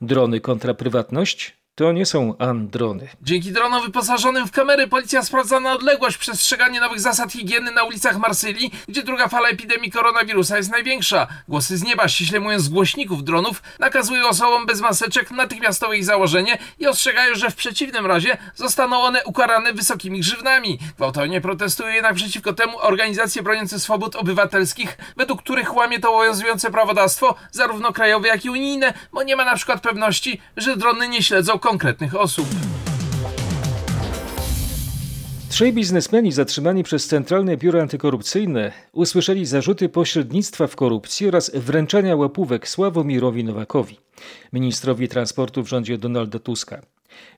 Drony 0.00 0.40
kontra 0.40 0.74
prywatność 0.74 1.55
to 1.76 1.92
nie 1.92 2.06
są 2.06 2.38
androny. 2.38 3.08
Dzięki 3.22 3.52
dronom 3.52 3.82
wyposażonym 3.82 4.48
w 4.48 4.50
kamery 4.50 4.88
policja 4.88 5.22
sprawdza 5.22 5.60
na 5.60 5.72
odległość 5.72 6.16
przestrzeganie 6.16 6.80
nowych 6.80 7.00
zasad 7.00 7.32
higieny 7.32 7.70
na 7.70 7.84
ulicach 7.84 8.18
Marsylii, 8.18 8.72
gdzie 8.88 9.02
druga 9.02 9.28
fala 9.28 9.48
epidemii 9.48 9.90
koronawirusa 9.90 10.56
jest 10.56 10.70
największa. 10.70 11.26
Głosy 11.48 11.76
z 11.76 11.82
nieba, 11.82 12.08
ściśle 12.08 12.40
mówiąc 12.40 12.62
z 12.62 12.68
głośników 12.68 13.24
dronów, 13.24 13.62
nakazują 13.78 14.28
osobom 14.28 14.66
bez 14.66 14.80
maseczek 14.80 15.30
natychmiastowe 15.30 15.96
ich 15.96 16.04
założenie 16.04 16.58
i 16.78 16.86
ostrzegają, 16.86 17.34
że 17.34 17.50
w 17.50 17.54
przeciwnym 17.54 18.06
razie 18.06 18.36
zostaną 18.54 19.02
one 19.02 19.24
ukarane 19.24 19.72
wysokimi 19.72 20.20
grzywnami. 20.20 20.78
Gwałtownie 20.96 21.40
protestują 21.40 21.88
jednak 21.88 22.14
przeciwko 22.14 22.52
temu 22.52 22.78
organizacje 22.78 23.42
broniące 23.42 23.80
swobód 23.80 24.16
obywatelskich, 24.16 24.98
według 25.16 25.42
których 25.42 25.76
łamie 25.76 26.00
to 26.00 26.14
obowiązujące 26.14 26.70
prawodawstwo, 26.70 27.34
zarówno 27.50 27.92
krajowe, 27.92 28.28
jak 28.28 28.44
i 28.44 28.50
unijne, 28.50 28.94
bo 29.12 29.22
nie 29.22 29.36
ma 29.36 29.44
na 29.44 29.56
przykład 29.56 29.80
pewności, 29.80 30.40
że 30.56 30.76
drony 30.76 31.08
nie 31.08 31.22
śledzą 31.22 31.58
konkretnych 31.66 32.16
osób. 32.16 32.46
Trzej 35.48 35.72
biznesmeni 35.72 36.32
zatrzymani 36.32 36.82
przez 36.82 37.06
Centralne 37.06 37.56
Biuro 37.56 37.80
Antykorupcyjne 37.82 38.72
usłyszeli 38.92 39.46
zarzuty 39.46 39.88
pośrednictwa 39.88 40.66
w 40.66 40.76
korupcji 40.76 41.28
oraz 41.28 41.50
wręczania 41.54 42.16
łapówek 42.16 42.68
Sławomirowi 42.68 43.44
Nowakowi, 43.44 43.98
ministrowi 44.52 45.08
transportu 45.08 45.62
w 45.62 45.68
rządzie 45.68 45.98
Donalda 45.98 46.38
Tuska. 46.38 46.82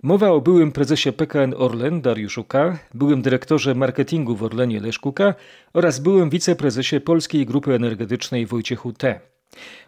Mowa 0.03 0.31
o 0.31 0.41
byłym 0.41 0.73
prezesie 0.73 1.13
PKN 1.13 1.55
Orlen 1.57 2.01
Dariuszu 2.01 2.45
K., 2.45 2.79
byłym 2.95 3.23
dyrektorze 3.23 3.75
marketingu 3.75 4.37
w 4.37 4.43
Orlenie 4.43 4.81
Leszku 4.81 5.13
K. 5.13 5.35
oraz 5.73 5.99
byłym 5.99 6.31
wiceprezesie 6.31 7.01
Polskiej 7.01 7.47
Grupy 7.47 7.75
Energetycznej 7.75 8.47
Wojciechu 8.47 8.93
T. 8.93 9.21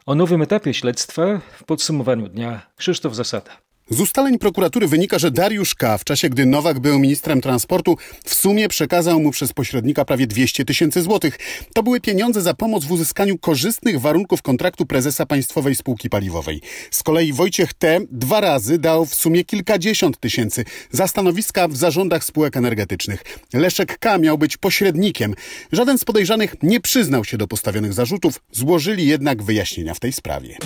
O 0.06 0.14
nowym 0.14 0.42
etapie 0.42 0.74
śledztwa 0.74 1.40
w 1.52 1.64
podsumowaniu 1.64 2.28
dnia 2.28 2.66
Krzysztof 2.76 3.14
Zasada. 3.14 3.69
Z 3.92 4.00
ustaleń 4.00 4.38
prokuratury 4.38 4.88
wynika, 4.88 5.18
że 5.18 5.30
Dariusz 5.30 5.74
K. 5.74 5.98
w 5.98 6.04
czasie, 6.04 6.28
gdy 6.28 6.46
Nowak 6.46 6.80
był 6.80 6.98
ministrem 6.98 7.40
transportu, 7.40 7.96
w 8.24 8.34
sumie 8.34 8.68
przekazał 8.68 9.20
mu 9.20 9.30
przez 9.30 9.52
pośrednika 9.52 10.04
prawie 10.04 10.26
200 10.26 10.64
tysięcy 10.64 11.02
złotych. 11.02 11.38
To 11.74 11.82
były 11.82 12.00
pieniądze 12.00 12.42
za 12.42 12.54
pomoc 12.54 12.84
w 12.84 12.92
uzyskaniu 12.92 13.38
korzystnych 13.38 14.00
warunków 14.00 14.42
kontraktu 14.42 14.86
prezesa 14.86 15.26
Państwowej 15.26 15.74
Spółki 15.74 16.10
Paliwowej. 16.10 16.60
Z 16.90 17.02
kolei 17.02 17.32
Wojciech 17.32 17.74
T. 17.74 17.98
dwa 18.10 18.40
razy 18.40 18.78
dał 18.78 19.06
w 19.06 19.14
sumie 19.14 19.44
kilkadziesiąt 19.44 20.20
tysięcy 20.20 20.64
za 20.90 21.08
stanowiska 21.08 21.68
w 21.68 21.76
zarządach 21.76 22.24
spółek 22.24 22.56
energetycznych. 22.56 23.24
Leszek 23.52 23.98
K. 23.98 24.18
miał 24.18 24.38
być 24.38 24.56
pośrednikiem. 24.56 25.34
Żaden 25.72 25.98
z 25.98 26.04
podejrzanych 26.04 26.54
nie 26.62 26.80
przyznał 26.80 27.24
się 27.24 27.38
do 27.38 27.48
postawionych 27.48 27.92
zarzutów, 27.92 28.40
złożyli 28.52 29.06
jednak 29.06 29.42
wyjaśnienia 29.42 29.94
w 29.94 30.00
tej 30.00 30.12
sprawie. 30.12 30.56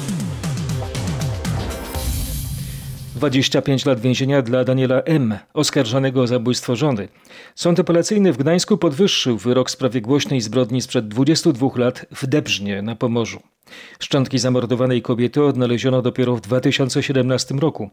25 3.30 3.86
lat 3.86 4.00
więzienia 4.00 4.42
dla 4.42 4.64
Daniela 4.64 5.02
M., 5.02 5.38
oskarżonego 5.54 6.22
o 6.22 6.26
zabójstwo 6.26 6.76
żony. 6.76 7.08
Sąd 7.54 7.80
apelacyjny 7.80 8.32
w 8.32 8.36
Gdańsku 8.36 8.78
podwyższył 8.78 9.38
wyrok 9.38 9.68
w 9.68 9.72
sprawie 9.72 10.00
głośnej 10.00 10.40
zbrodni 10.40 10.82
sprzed 10.82 11.08
22 11.08 11.68
lat 11.76 12.06
w 12.10 12.26
Debrznie 12.26 12.82
na 12.82 12.96
Pomorzu. 12.96 13.53
Szczątki 13.98 14.38
zamordowanej 14.38 15.02
kobiety 15.02 15.44
odnaleziono 15.44 16.02
dopiero 16.02 16.36
w 16.36 16.40
2017 16.40 17.54
roku. 17.54 17.90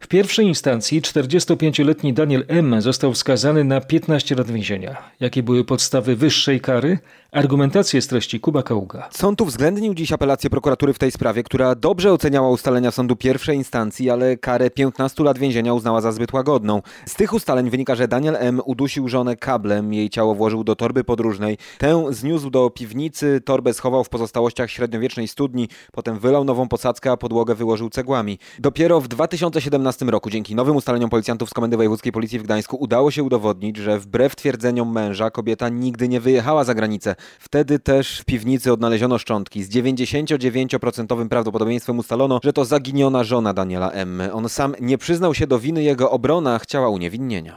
W 0.00 0.06
pierwszej 0.06 0.46
instancji 0.46 1.02
45-letni 1.02 2.12
Daniel 2.12 2.44
M. 2.48 2.80
został 2.80 3.14
skazany 3.14 3.64
na 3.64 3.80
15 3.80 4.34
lat 4.34 4.50
więzienia. 4.50 4.96
Jakie 5.20 5.42
były 5.42 5.64
podstawy 5.64 6.16
wyższej 6.16 6.60
kary? 6.60 6.98
Argumentację 7.32 8.02
z 8.02 8.06
treści 8.06 8.40
Kuba 8.40 8.62
Kaługa. 8.62 9.08
Sąd 9.12 9.40
uwzględnił 9.40 9.94
dziś 9.94 10.12
apelację 10.12 10.50
prokuratury 10.50 10.92
w 10.92 10.98
tej 10.98 11.10
sprawie, 11.10 11.42
która 11.42 11.74
dobrze 11.74 12.12
oceniała 12.12 12.50
ustalenia 12.50 12.90
sądu 12.90 13.16
pierwszej 13.16 13.56
instancji, 13.56 14.10
ale 14.10 14.36
karę 14.36 14.70
15 14.70 15.24
lat 15.24 15.38
więzienia 15.38 15.74
uznała 15.74 16.00
za 16.00 16.12
zbyt 16.12 16.32
łagodną. 16.32 16.82
Z 17.06 17.14
tych 17.14 17.32
ustaleń 17.32 17.70
wynika, 17.70 17.94
że 17.94 18.08
Daniel 18.08 18.36
M. 18.38 18.60
udusił 18.64 19.08
żonę 19.08 19.36
kablem, 19.36 19.94
jej 19.94 20.10
ciało 20.10 20.34
włożył 20.34 20.64
do 20.64 20.76
torby 20.76 21.04
podróżnej, 21.04 21.58
tę 21.78 22.04
zniósł 22.10 22.50
do 22.50 22.70
piwnicy, 22.70 23.40
torbę 23.44 23.74
schował 23.74 24.04
w 24.04 24.08
pozostałościach 24.08 24.70
średniowiecznej 24.70 25.21
studni, 25.28 25.68
potem 25.92 26.18
wylał 26.18 26.44
nową 26.44 26.68
posadzkę, 26.68 27.10
a 27.10 27.16
podłogę 27.16 27.54
wyłożył 27.54 27.90
cegłami. 27.90 28.38
Dopiero 28.58 29.00
w 29.00 29.08
2017 29.08 30.04
roku, 30.04 30.30
dzięki 30.30 30.54
nowym 30.54 30.76
ustaleniom 30.76 31.10
policjantów 31.10 31.50
z 31.50 31.54
Komendy 31.54 31.76
Wojewódzkiej 31.76 32.12
Policji 32.12 32.38
w 32.38 32.42
Gdańsku, 32.42 32.76
udało 32.76 33.10
się 33.10 33.22
udowodnić, 33.22 33.76
że 33.76 33.98
wbrew 33.98 34.36
twierdzeniom 34.36 34.92
męża 34.92 35.30
kobieta 35.30 35.68
nigdy 35.68 36.08
nie 36.08 36.20
wyjechała 36.20 36.64
za 36.64 36.74
granicę. 36.74 37.14
Wtedy 37.38 37.78
też 37.78 38.20
w 38.20 38.24
piwnicy 38.24 38.72
odnaleziono 38.72 39.18
szczątki. 39.18 39.62
Z 39.64 39.70
99% 39.70 41.28
prawdopodobieństwem 41.28 41.98
ustalono, 41.98 42.40
że 42.44 42.52
to 42.52 42.64
zaginiona 42.64 43.24
żona 43.24 43.54
Daniela 43.54 43.90
M. 43.90 44.22
On 44.32 44.48
sam 44.48 44.74
nie 44.80 44.98
przyznał 44.98 45.34
się 45.34 45.46
do 45.46 45.58
winy, 45.58 45.82
jego 45.82 46.10
obrona 46.10 46.58
chciała 46.58 46.88
uniewinnienia. 46.88 47.56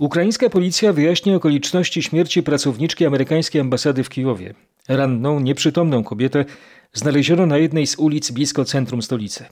Ukraińska 0.00 0.50
policja 0.50 0.92
wyjaśni 0.92 1.34
okoliczności 1.34 2.02
śmierci 2.02 2.42
pracowniczki 2.42 3.06
amerykańskiej 3.06 3.60
ambasady 3.60 4.04
w 4.04 4.08
Kijowie. 4.08 4.54
Ranną, 4.88 5.40
nieprzytomną 5.40 6.04
kobietę 6.04 6.44
znaleziono 6.92 7.46
na 7.46 7.58
jednej 7.58 7.86
z 7.86 7.98
ulic 7.98 8.30
blisko 8.30 8.64
centrum 8.64 9.02
stolicy. 9.02 9.44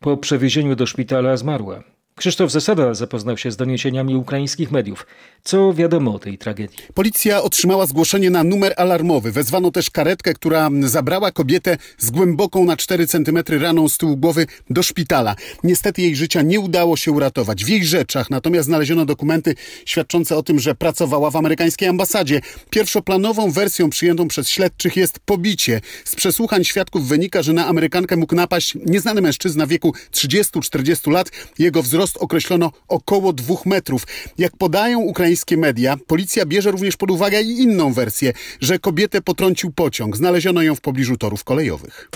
Po 0.00 0.16
przewiezieniu 0.16 0.76
do 0.76 0.86
szpitala 0.86 1.36
zmarła. 1.36 1.82
Krzysztof 2.20 2.50
Zasada 2.50 2.94
zapoznał 2.94 3.38
się 3.38 3.50
z 3.50 3.56
doniesieniami 3.56 4.16
ukraińskich 4.16 4.70
mediów. 4.70 5.06
Co 5.44 5.74
wiadomo 5.74 6.14
o 6.14 6.18
tej 6.18 6.38
tragedii? 6.38 6.78
Policja 6.94 7.42
otrzymała 7.42 7.86
zgłoszenie 7.86 8.30
na 8.30 8.44
numer 8.44 8.74
alarmowy. 8.76 9.32
Wezwano 9.32 9.70
też 9.70 9.90
karetkę, 9.90 10.34
która 10.34 10.70
zabrała 10.82 11.32
kobietę 11.32 11.76
z 11.98 12.10
głęboką 12.10 12.64
na 12.64 12.76
4 12.76 13.06
cm 13.06 13.38
raną 13.60 13.88
z 13.88 13.98
tyłu 13.98 14.16
głowy 14.16 14.46
do 14.70 14.82
szpitala. 14.82 15.36
Niestety 15.64 16.02
jej 16.02 16.16
życia 16.16 16.42
nie 16.42 16.60
udało 16.60 16.96
się 16.96 17.12
uratować. 17.12 17.64
W 17.64 17.68
jej 17.68 17.84
rzeczach 17.84 18.30
natomiast 18.30 18.66
znaleziono 18.66 19.04
dokumenty 19.04 19.54
świadczące 19.84 20.36
o 20.36 20.42
tym, 20.42 20.60
że 20.60 20.74
pracowała 20.74 21.30
w 21.30 21.36
amerykańskiej 21.36 21.88
ambasadzie. 21.88 22.40
Pierwszoplanową 22.70 23.50
wersją 23.50 23.90
przyjętą 23.90 24.28
przez 24.28 24.48
śledczych 24.48 24.96
jest 24.96 25.18
pobicie. 25.18 25.80
Z 26.04 26.14
przesłuchań 26.14 26.64
świadków 26.64 27.08
wynika, 27.08 27.42
że 27.42 27.52
na 27.52 27.66
Amerykankę 27.66 28.16
mógł 28.16 28.34
napaść 28.34 28.74
nieznany 28.86 29.20
mężczyzna 29.20 29.66
wieku 29.66 29.94
30-40 30.12 31.12
lat. 31.12 31.30
Jego 31.58 31.82
wzrost 31.82 32.09
określono 32.16 32.72
około 32.88 33.32
dwóch 33.32 33.66
metrów. 33.66 34.06
Jak 34.38 34.56
podają 34.56 35.00
ukraińskie 35.00 35.56
media, 35.56 35.96
policja 36.06 36.46
bierze 36.46 36.70
również 36.70 36.96
pod 36.96 37.10
uwagę 37.10 37.42
i 37.42 37.62
inną 37.62 37.92
wersję, 37.92 38.32
że 38.60 38.78
kobietę 38.78 39.22
potrącił 39.22 39.70
pociąg. 39.72 40.16
Znaleziono 40.16 40.62
ją 40.62 40.74
w 40.74 40.80
pobliżu 40.80 41.16
torów 41.16 41.44
kolejowych. 41.44 42.10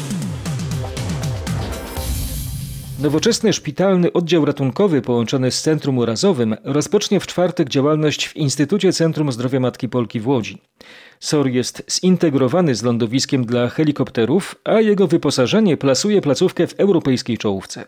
Nowoczesny 3.01 3.53
szpitalny 3.53 4.13
oddział 4.13 4.45
ratunkowy 4.45 5.03
połączony 5.03 5.51
z 5.51 5.63
Centrum 5.63 5.99
Urazowym 5.99 6.57
rozpocznie 6.65 7.21
w 7.21 7.27
czwartek 7.27 7.69
działalność 7.69 8.29
w 8.29 8.37
Instytucie 8.37 8.93
Centrum 8.93 9.33
Zdrowia 9.33 9.61
Matki 9.61 9.89
Polki 9.89 10.21
w 10.21 10.29
Łodzi. 10.29 10.63
SOR 11.21 11.49
jest 11.49 11.83
zintegrowany 11.91 12.75
z 12.75 12.83
lądowiskiem 12.83 13.45
dla 13.45 13.69
helikopterów, 13.69 14.55
a 14.65 14.81
jego 14.81 15.07
wyposażenie 15.07 15.77
plasuje 15.77 16.21
placówkę 16.21 16.67
w 16.67 16.81
europejskiej 16.81 17.39
czołówce. 17.39 17.85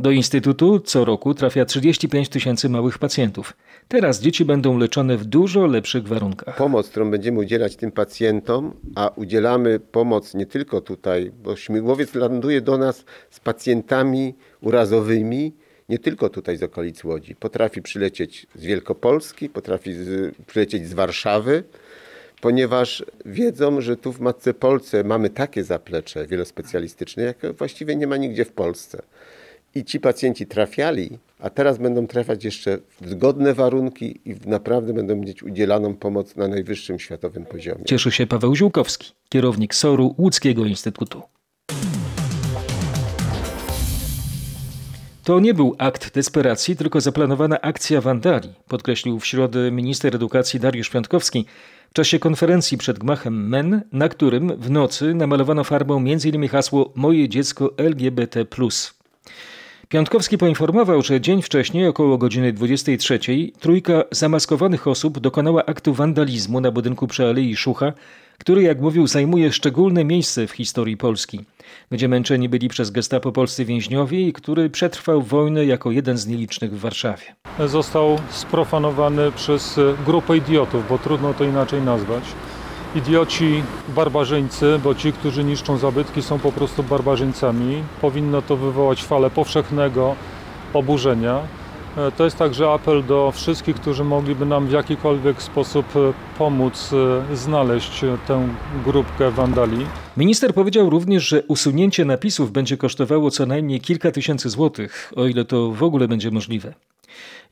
Do 0.00 0.10
Instytutu 0.10 0.80
co 0.80 1.04
roku 1.04 1.34
trafia 1.34 1.64
35 1.64 2.28
tysięcy 2.28 2.68
małych 2.68 2.98
pacjentów. 2.98 3.56
Teraz 3.88 4.20
dzieci 4.20 4.44
będą 4.44 4.78
leczone 4.78 5.16
w 5.16 5.24
dużo 5.24 5.66
lepszych 5.66 6.08
warunkach. 6.08 6.56
Pomoc, 6.56 6.88
którą 6.88 7.10
będziemy 7.10 7.38
udzielać 7.38 7.76
tym 7.76 7.92
pacjentom, 7.92 8.74
a 8.94 9.08
udzielamy 9.16 9.80
pomoc 9.80 10.34
nie 10.34 10.46
tylko 10.46 10.80
tutaj, 10.80 11.32
bo 11.42 11.56
śmigłowiec 11.56 12.14
ląduje 12.14 12.60
do 12.60 12.78
nas 12.78 13.04
z 13.30 13.40
pacjentami 13.40 14.34
urazowymi, 14.60 15.52
nie 15.88 15.98
tylko 15.98 16.28
tutaj 16.28 16.56
z 16.56 16.62
okolic 16.62 17.04
Łodzi. 17.04 17.34
Potrafi 17.34 17.82
przylecieć 17.82 18.46
z 18.54 18.64
Wielkopolski, 18.64 19.48
potrafi 19.48 19.92
z, 19.92 20.34
przylecieć 20.46 20.88
z 20.88 20.94
Warszawy, 20.94 21.64
ponieważ 22.40 23.04
wiedzą, 23.26 23.80
że 23.80 23.96
tu 23.96 24.12
w 24.12 24.20
Matce 24.20 24.54
Polsce 24.54 25.04
mamy 25.04 25.30
takie 25.30 25.64
zaplecze 25.64 26.26
wielospecjalistyczne, 26.26 27.22
jak 27.22 27.56
właściwie 27.56 27.96
nie 27.96 28.06
ma 28.06 28.16
nigdzie 28.16 28.44
w 28.44 28.52
Polsce. 28.52 29.02
I 29.74 29.84
ci 29.84 30.00
pacjenci 30.00 30.46
trafiali, 30.46 31.18
a 31.38 31.50
teraz 31.50 31.78
będą 31.78 32.06
trafiać 32.06 32.44
jeszcze 32.44 32.78
w 33.00 33.10
zgodne 33.10 33.54
warunki 33.54 34.20
i 34.24 34.36
naprawdę 34.46 34.92
będą 34.92 35.16
mieć 35.16 35.42
udzielaną 35.42 35.94
pomoc 35.94 36.36
na 36.36 36.48
najwyższym 36.48 36.98
światowym 36.98 37.46
poziomie. 37.46 37.84
Cieszy 37.84 38.10
się 38.10 38.26
Paweł 38.26 38.56
Ziółkowski, 38.56 39.12
kierownik 39.28 39.74
SOR-u 39.74 40.14
Łódzkiego 40.18 40.64
Instytutu. 40.64 41.22
To 45.24 45.40
nie 45.40 45.54
był 45.54 45.74
akt 45.78 46.14
desperacji, 46.14 46.76
tylko 46.76 47.00
zaplanowana 47.00 47.60
akcja 47.60 48.00
wandali, 48.00 48.48
podkreślił 48.68 49.20
w 49.20 49.26
środę 49.26 49.70
minister 49.70 50.16
edukacji 50.16 50.60
Dariusz 50.60 50.90
Piątkowski 50.90 51.46
czasie 51.96 52.18
konferencji 52.18 52.78
przed 52.78 52.98
gmachem 52.98 53.48
MEN, 53.48 53.82
na 53.92 54.08
którym 54.08 54.56
w 54.56 54.70
nocy 54.70 55.14
namalowano 55.14 55.64
farbą 55.64 55.96
m.in. 55.96 56.48
hasło 56.48 56.92
Moje 56.94 57.28
dziecko 57.28 57.74
LGBT+. 57.76 58.44
Piątkowski 59.88 60.38
poinformował, 60.38 61.02
że 61.02 61.20
dzień 61.20 61.42
wcześniej, 61.42 61.86
około 61.86 62.18
godziny 62.18 62.52
23, 62.52 63.18
trójka 63.60 64.04
zamaskowanych 64.10 64.86
osób 64.86 65.18
dokonała 65.18 65.66
aktu 65.66 65.94
wandalizmu 65.94 66.60
na 66.60 66.70
budynku 66.70 67.06
przy 67.06 67.26
Alei 67.26 67.56
Szucha, 67.56 67.92
który, 68.38 68.62
jak 68.62 68.80
mówił, 68.80 69.06
zajmuje 69.06 69.52
szczególne 69.52 70.04
miejsce 70.04 70.46
w 70.46 70.50
historii 70.50 70.96
Polski, 70.96 71.40
gdzie 71.90 72.08
męczeni 72.08 72.48
byli 72.48 72.68
przez 72.68 72.90
gestapo 72.90 73.32
polscy 73.32 73.64
więźniowie 73.64 74.20
i 74.20 74.32
który 74.32 74.70
przetrwał 74.70 75.22
wojnę 75.22 75.66
jako 75.66 75.90
jeden 75.90 76.16
z 76.16 76.26
nielicznych 76.26 76.72
w 76.72 76.80
Warszawie. 76.80 77.24
Został 77.66 78.18
sprofanowany 78.30 79.32
przez 79.32 79.80
grupę 80.06 80.36
idiotów, 80.36 80.88
bo 80.88 80.98
trudno 80.98 81.34
to 81.34 81.44
inaczej 81.44 81.82
nazwać. 81.82 82.24
Idioci 82.94 83.62
barbarzyńcy, 83.88 84.80
bo 84.84 84.94
ci, 84.94 85.12
którzy 85.12 85.44
niszczą 85.44 85.78
zabytki 85.78 86.22
są 86.22 86.38
po 86.38 86.52
prostu 86.52 86.82
barbarzyńcami. 86.82 87.82
Powinno 88.00 88.42
to 88.42 88.56
wywołać 88.56 89.04
falę 89.04 89.30
powszechnego 89.30 90.14
oburzenia. 90.72 91.40
To 92.16 92.24
jest 92.24 92.36
także 92.36 92.70
apel 92.70 93.04
do 93.04 93.32
wszystkich, 93.32 93.76
którzy 93.76 94.04
mogliby 94.04 94.46
nam 94.46 94.66
w 94.66 94.70
jakikolwiek 94.70 95.42
sposób 95.42 95.86
pomóc 96.38 96.90
znaleźć 97.34 98.00
tę 98.26 98.48
grupkę 98.84 99.30
wandali. 99.30 99.86
Minister 100.16 100.54
powiedział 100.54 100.90
również, 100.90 101.28
że 101.28 101.42
usunięcie 101.42 102.04
napisów 102.04 102.52
będzie 102.52 102.76
kosztowało 102.76 103.30
co 103.30 103.46
najmniej 103.46 103.80
kilka 103.80 104.10
tysięcy 104.10 104.48
złotych, 104.48 105.12
o 105.16 105.26
ile 105.26 105.44
to 105.44 105.70
w 105.70 105.82
ogóle 105.82 106.08
będzie 106.08 106.30
możliwe. 106.30 106.74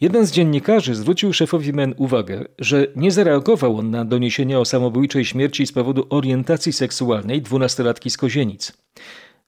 Jeden 0.00 0.26
z 0.26 0.32
dziennikarzy 0.32 0.94
zwrócił 0.94 1.32
szefowi 1.32 1.72
MEN 1.72 1.94
uwagę, 1.96 2.44
że 2.58 2.86
nie 2.96 3.10
zareagował 3.10 3.78
on 3.78 3.90
na 3.90 4.04
doniesienia 4.04 4.60
o 4.60 4.64
samobójczej 4.64 5.24
śmierci 5.24 5.66
z 5.66 5.72
powodu 5.72 6.06
orientacji 6.10 6.72
seksualnej 6.72 7.42
dwunastolatki 7.42 8.10
z 8.10 8.16
Kozienic. 8.16 8.72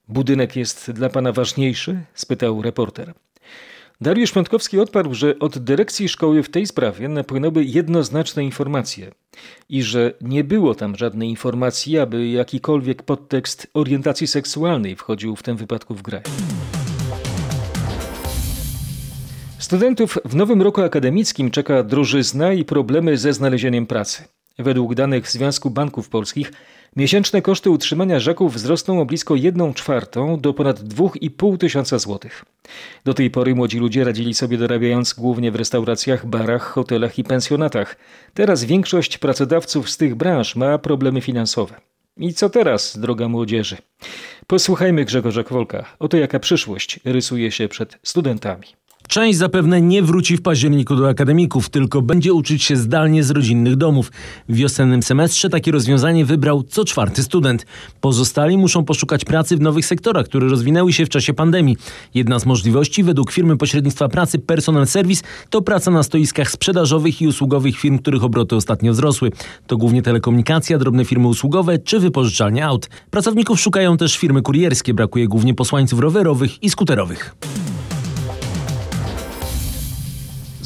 Budynek 0.07 0.55
jest 0.55 0.91
dla 0.91 1.09
pana 1.09 1.31
ważniejszy? 1.31 1.99
spytał 2.13 2.61
reporter. 2.61 3.13
Dariusz 4.01 4.31
Piątkowski 4.31 4.79
odparł, 4.79 5.13
że 5.13 5.39
od 5.39 5.57
dyrekcji 5.57 6.09
szkoły 6.09 6.43
w 6.43 6.49
tej 6.49 6.65
sprawie 6.67 7.07
napłynęły 7.07 7.63
jednoznaczne 7.63 8.43
informacje 8.43 9.11
i 9.69 9.83
że 9.83 10.13
nie 10.21 10.43
było 10.43 10.75
tam 10.75 10.95
żadnej 10.95 11.29
informacji, 11.29 11.99
aby 11.99 12.27
jakikolwiek 12.27 13.03
podtekst 13.03 13.67
orientacji 13.73 14.27
seksualnej 14.27 14.95
wchodził 14.95 15.35
w 15.35 15.43
tym 15.43 15.57
wypadku 15.57 15.95
w 15.95 16.01
grę. 16.01 16.21
Studentów 19.59 20.17
w 20.25 20.35
nowym 20.35 20.61
roku 20.61 20.81
akademickim 20.81 21.51
czeka 21.51 21.83
drożyzna 21.83 22.53
i 22.53 22.65
problemy 22.65 23.17
ze 23.17 23.33
znalezieniem 23.33 23.87
pracy. 23.87 24.36
Według 24.59 24.95
danych 24.95 25.31
Związku 25.31 25.69
Banków 25.69 26.09
Polskich 26.09 26.51
miesięczne 26.95 27.41
koszty 27.41 27.69
utrzymania 27.69 28.19
żaków 28.19 28.53
wzrosną 28.53 29.01
o 29.01 29.05
blisko 29.05 29.35
1 29.35 29.73
czwartą 29.73 30.39
do 30.39 30.53
ponad 30.53 30.79
2,5 30.79 31.57
tysiąca 31.57 31.99
złotych. 31.99 32.45
Do 33.05 33.13
tej 33.13 33.31
pory 33.31 33.55
młodzi 33.55 33.79
ludzie 33.79 34.03
radzili 34.03 34.33
sobie 34.33 34.57
dorabiając 34.57 35.13
głównie 35.13 35.51
w 35.51 35.55
restauracjach, 35.55 36.25
barach, 36.25 36.63
hotelach 36.63 37.19
i 37.19 37.23
pensjonatach. 37.23 37.95
Teraz 38.33 38.63
większość 38.63 39.17
pracodawców 39.17 39.89
z 39.89 39.97
tych 39.97 40.15
branż 40.15 40.55
ma 40.55 40.77
problemy 40.77 41.21
finansowe. 41.21 41.75
I 42.17 42.33
co 42.33 42.49
teraz, 42.49 42.99
droga 42.99 43.27
młodzieży? 43.27 43.77
Posłuchajmy 44.47 45.05
Grzegorza 45.05 45.43
Kwolka. 45.43 45.85
Oto 45.99 46.17
jaka 46.17 46.39
przyszłość 46.39 46.99
rysuje 47.05 47.51
się 47.51 47.67
przed 47.67 47.97
studentami. 48.03 48.67
Część 49.07 49.37
zapewne 49.37 49.81
nie 49.81 50.03
wróci 50.03 50.37
w 50.37 50.41
październiku 50.41 50.95
do 50.95 51.09
akademików, 51.09 51.69
tylko 51.69 52.01
będzie 52.01 52.33
uczyć 52.33 52.63
się 52.63 52.75
zdalnie 52.75 53.23
z 53.23 53.31
rodzinnych 53.31 53.75
domów. 53.75 54.11
W 54.49 54.55
wiosennym 54.55 55.03
semestrze 55.03 55.49
takie 55.49 55.71
rozwiązanie 55.71 56.25
wybrał 56.25 56.63
co 56.63 56.85
czwarty 56.85 57.23
student. 57.23 57.65
Pozostali 58.01 58.57
muszą 58.57 58.85
poszukać 58.85 59.25
pracy 59.25 59.57
w 59.57 59.61
nowych 59.61 59.85
sektorach, 59.85 60.25
które 60.25 60.47
rozwinęły 60.47 60.93
się 60.93 61.05
w 61.05 61.09
czasie 61.09 61.33
pandemii. 61.33 61.77
Jedna 62.13 62.39
z 62.39 62.45
możliwości 62.45 63.03
według 63.03 63.31
firmy 63.31 63.57
pośrednictwa 63.57 64.09
pracy 64.09 64.39
Personal 64.39 64.87
Service 64.87 65.23
to 65.49 65.61
praca 65.61 65.91
na 65.91 66.03
stoiskach 66.03 66.51
sprzedażowych 66.51 67.21
i 67.21 67.27
usługowych 67.27 67.77
firm, 67.77 67.99
których 67.99 68.23
obroty 68.23 68.55
ostatnio 68.55 68.91
wzrosły. 68.91 69.31
To 69.67 69.77
głównie 69.77 70.01
telekomunikacja, 70.01 70.77
drobne 70.77 71.05
firmy 71.05 71.27
usługowe 71.27 71.79
czy 71.79 71.99
wypożyczalnie 71.99 72.65
aut. 72.65 72.89
Pracowników 73.11 73.59
szukają 73.59 73.97
też 73.97 74.17
firmy 74.17 74.41
kurierskie, 74.41 74.93
brakuje 74.93 75.27
głównie 75.27 75.53
posłańców 75.53 75.99
rowerowych 75.99 76.63
i 76.63 76.69
skuterowych. 76.69 77.35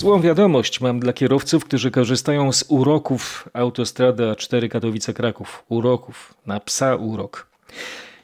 Złą 0.02 0.22
wiadomość 0.22 0.82
mam 0.82 1.00
dla 1.00 1.14
kierowców, 1.14 1.66
którzy 1.66 1.92
korzystają 1.92 2.52
z 2.52 2.66
uroków 2.68 3.50
autostrada 3.54 4.36
4 4.36 4.70
Katowice-Kraków. 4.70 5.46
Uroków, 5.70 6.34
na 6.46 6.60
psa 6.60 6.96
urok. 6.96 7.48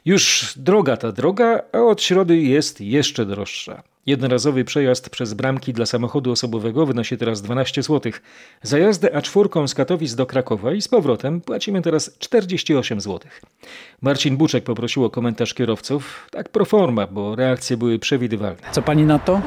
Już 0.04 0.52
droga 0.56 0.96
ta 0.96 1.12
droga, 1.12 1.62
a 1.72 1.78
od 1.78 2.02
środy 2.02 2.36
jest 2.36 2.80
jeszcze 2.80 3.26
droższa. 3.26 3.82
Jednorazowy 4.06 4.64
przejazd 4.64 5.10
przez 5.10 5.34
bramki 5.34 5.72
dla 5.72 5.86
samochodu 5.86 6.32
osobowego 6.32 6.86
wynosi 6.86 7.18
teraz 7.18 7.42
12 7.42 7.82
zł. 7.82 8.12
Za 8.62 8.78
jazdę 8.78 9.08
A4 9.08 9.68
z 9.68 9.74
Katowic 9.74 10.14
do 10.14 10.26
Krakowa 10.26 10.72
i 10.72 10.82
z 10.82 10.88
powrotem 10.88 11.40
płacimy 11.40 11.82
teraz 11.82 12.18
48 12.18 13.00
zł. 13.00 13.30
Marcin 14.02 14.36
Buczek 14.36 14.64
poprosił 14.64 15.04
o 15.04 15.10
komentarz 15.10 15.54
kierowców, 15.54 16.26
tak 16.30 16.48
pro 16.48 16.64
forma, 16.64 17.06
bo 17.06 17.36
reakcje 17.36 17.76
były 17.76 17.98
przewidywalne. 17.98 18.72
Co 18.72 18.82
pani 18.82 19.04
na 19.04 19.18
to? 19.18 19.40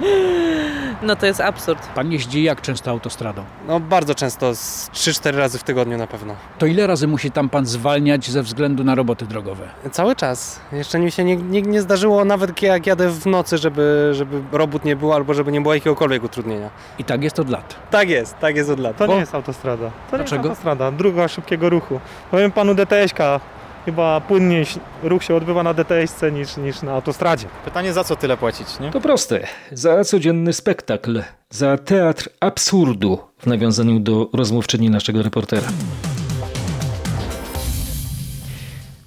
No 1.04 1.16
to 1.16 1.26
jest 1.26 1.40
absurd. 1.40 1.86
Pan 1.94 2.12
jeździ 2.12 2.42
jak 2.42 2.60
często 2.60 2.90
autostradą? 2.90 3.44
No 3.68 3.80
bardzo 3.80 4.14
często, 4.14 4.54
z 4.54 4.90
3-4 4.90 5.36
razy 5.36 5.58
w 5.58 5.62
tygodniu 5.62 5.98
na 5.98 6.06
pewno. 6.06 6.34
To 6.58 6.66
ile 6.66 6.86
razy 6.86 7.06
musi 7.06 7.30
tam 7.30 7.48
pan 7.48 7.66
zwalniać 7.66 8.30
ze 8.30 8.42
względu 8.42 8.84
na 8.84 8.94
roboty 8.94 9.24
drogowe? 9.26 9.68
Cały 9.92 10.16
czas. 10.16 10.60
Jeszcze 10.72 10.98
mi 10.98 11.10
się 11.12 11.24
nie, 11.24 11.36
nie, 11.36 11.62
nie 11.62 11.82
zdarzyło 11.82 12.24
nawet 12.24 12.62
jak 12.62 12.86
jadę 12.86 13.08
w 13.10 13.26
nocy, 13.26 13.58
żeby, 13.58 14.10
żeby 14.12 14.42
robót 14.52 14.84
nie 14.84 14.96
było 14.96 15.14
albo 15.14 15.34
żeby 15.34 15.52
nie 15.52 15.60
było 15.60 15.74
jakiegokolwiek 15.74 16.24
utrudnienia. 16.24 16.70
I 16.98 17.04
tak 17.04 17.22
jest 17.22 17.38
od 17.40 17.48
lat? 17.48 17.76
Tak 17.90 18.08
jest, 18.08 18.38
tak 18.38 18.56
jest 18.56 18.70
od 18.70 18.78
lat. 18.80 18.96
To 18.96 19.06
Bo... 19.06 19.12
nie 19.14 19.20
jest 19.20 19.34
autostrada. 19.34 19.90
To 20.10 20.16
Dlaczego? 20.16 20.42
nie 20.42 20.48
jest 20.48 20.58
autostrada, 20.60 20.90
druga 20.90 21.28
szybkiego 21.28 21.70
ruchu. 21.70 22.00
Powiem 22.30 22.52
panu 22.52 22.74
DTS-ka, 22.74 23.40
chyba 23.84 24.20
płynniej 24.20 24.66
ruch 25.02 25.24
się 25.24 25.34
odbywa 25.34 25.62
na 25.62 25.74
DTS-ce 25.74 26.32
niż, 26.32 26.56
niż 26.56 26.82
na 26.82 26.92
autostradzie. 26.92 27.46
Pytanie, 27.64 27.92
za 27.92 28.04
co 28.04 28.16
tyle 28.16 28.36
płacić, 28.36 28.80
nie? 28.80 28.90
To 28.90 29.00
proste. 29.00 29.46
Za 29.72 30.04
codzienny 30.04 30.52
spektakl, 30.52 31.22
za 31.50 31.78
teatr 31.78 32.28
absurdu 32.40 33.18
w 33.38 33.46
nawiązaniu 33.46 34.00
do 34.00 34.30
rozmówczyni 34.32 34.90
naszego 34.90 35.22
reportera. 35.22 35.68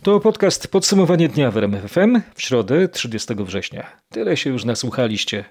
To 0.03 0.19
podcast 0.19 0.67
Podsumowanie 0.67 1.29
dnia 1.29 1.51
w 1.51 1.57
RMFFM 1.57 2.21
w 2.35 2.41
środę 2.41 2.87
30 2.87 3.35
września. 3.35 3.91
Tyle 4.09 4.37
się 4.37 4.49
już 4.49 4.65
nasłuchaliście. 4.65 5.45